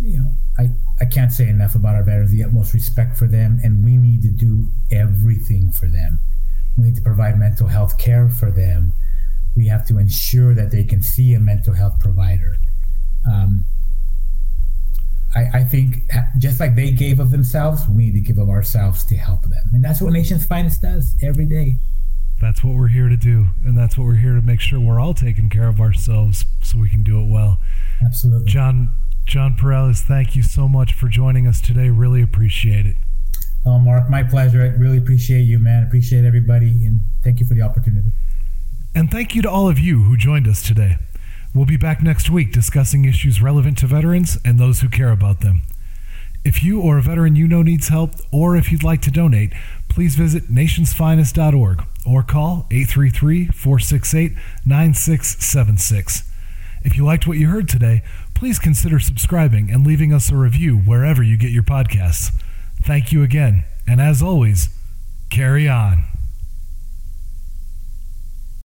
you 0.00 0.18
know, 0.18 0.32
I, 0.58 0.70
I 1.00 1.04
can't 1.04 1.32
say 1.32 1.48
enough 1.48 1.74
about 1.74 1.94
our 1.94 2.02
veterans, 2.02 2.30
the 2.30 2.44
utmost 2.44 2.72
respect 2.74 3.16
for 3.16 3.26
them, 3.26 3.60
and 3.62 3.84
we 3.84 3.96
need 3.96 4.22
to 4.22 4.30
do 4.30 4.68
everything 4.90 5.70
for 5.72 5.86
them. 5.86 6.20
We 6.76 6.84
need 6.84 6.96
to 6.96 7.02
provide 7.02 7.38
mental 7.38 7.68
health 7.68 7.98
care 7.98 8.28
for 8.28 8.50
them. 8.50 8.94
We 9.56 9.66
have 9.68 9.86
to 9.88 9.98
ensure 9.98 10.54
that 10.54 10.70
they 10.70 10.84
can 10.84 11.02
see 11.02 11.34
a 11.34 11.40
mental 11.40 11.74
health 11.74 12.00
provider. 12.00 12.56
Um, 13.30 13.64
I, 15.34 15.58
I 15.58 15.64
think 15.64 16.02
just 16.38 16.60
like 16.60 16.74
they 16.74 16.90
gave 16.90 17.20
of 17.20 17.30
themselves, 17.30 17.86
we 17.88 18.06
need 18.06 18.14
to 18.14 18.20
give 18.20 18.38
of 18.38 18.48
ourselves 18.48 19.04
to 19.06 19.16
help 19.16 19.42
them. 19.42 19.70
And 19.72 19.84
that's 19.84 20.00
what 20.00 20.12
Nation's 20.12 20.46
Finest 20.46 20.82
does 20.82 21.16
every 21.22 21.46
day. 21.46 21.76
That's 22.40 22.64
what 22.64 22.74
we're 22.74 22.88
here 22.88 23.10
to 23.10 23.18
do, 23.18 23.48
and 23.66 23.76
that's 23.76 23.98
what 23.98 24.04
we're 24.04 24.14
here 24.14 24.34
to 24.34 24.40
make 24.40 24.60
sure 24.60 24.80
we're 24.80 24.98
all 24.98 25.12
taking 25.12 25.50
care 25.50 25.68
of 25.68 25.78
ourselves 25.78 26.46
so 26.62 26.78
we 26.78 26.88
can 26.88 27.02
do 27.02 27.20
it 27.20 27.28
well. 27.28 27.60
Absolutely. 28.02 28.50
John 28.50 28.94
John 29.26 29.54
Perales, 29.54 30.00
thank 30.00 30.34
you 30.34 30.42
so 30.42 30.68
much 30.68 30.92
for 30.92 31.08
joining 31.08 31.46
us 31.46 31.60
today. 31.60 31.88
Really 31.88 32.22
appreciate 32.22 32.86
it. 32.86 32.96
Oh, 33.64 33.78
Mark, 33.78 34.08
my 34.08 34.22
pleasure. 34.22 34.62
I 34.62 34.68
really 34.78 34.98
appreciate 34.98 35.42
you, 35.42 35.58
man. 35.58 35.84
Appreciate 35.84 36.24
everybody, 36.24 36.86
and 36.86 37.00
thank 37.22 37.40
you 37.40 37.46
for 37.46 37.54
the 37.54 37.62
opportunity. 37.62 38.12
And 38.94 39.10
thank 39.10 39.34
you 39.34 39.42
to 39.42 39.50
all 39.50 39.68
of 39.68 39.78
you 39.78 40.04
who 40.04 40.16
joined 40.16 40.48
us 40.48 40.62
today. 40.62 40.96
We'll 41.54 41.66
be 41.66 41.76
back 41.76 42.02
next 42.02 42.30
week 42.30 42.52
discussing 42.52 43.04
issues 43.04 43.42
relevant 43.42 43.78
to 43.78 43.86
veterans 43.86 44.38
and 44.44 44.58
those 44.58 44.80
who 44.80 44.88
care 44.88 45.10
about 45.10 45.40
them. 45.40 45.62
If 46.44 46.64
you 46.64 46.80
or 46.80 46.96
a 46.96 47.02
veteran 47.02 47.36
you 47.36 47.46
know 47.46 47.62
needs 47.62 47.88
help, 47.88 48.14
or 48.32 48.56
if 48.56 48.72
you'd 48.72 48.82
like 48.82 49.02
to 49.02 49.10
donate, 49.10 49.52
please 49.88 50.14
visit 50.14 50.50
nationsfinest.org 50.50 51.84
or 52.06 52.22
call 52.22 52.66
833 52.70 53.48
468 53.48 54.32
9676. 54.64 56.22
If 56.82 56.96
you 56.96 57.04
liked 57.04 57.26
what 57.26 57.36
you 57.36 57.48
heard 57.48 57.68
today, 57.68 58.02
please 58.40 58.58
consider 58.58 58.98
subscribing 58.98 59.70
and 59.70 59.86
leaving 59.86 60.14
us 60.14 60.32
a 60.32 60.34
review 60.34 60.78
wherever 60.78 61.22
you 61.22 61.36
get 61.36 61.50
your 61.50 61.62
podcasts. 61.62 62.32
Thank 62.82 63.12
you 63.12 63.22
again, 63.22 63.64
and 63.86 64.00
as 64.00 64.22
always, 64.22 64.70
carry 65.28 65.68
on. 65.68 66.09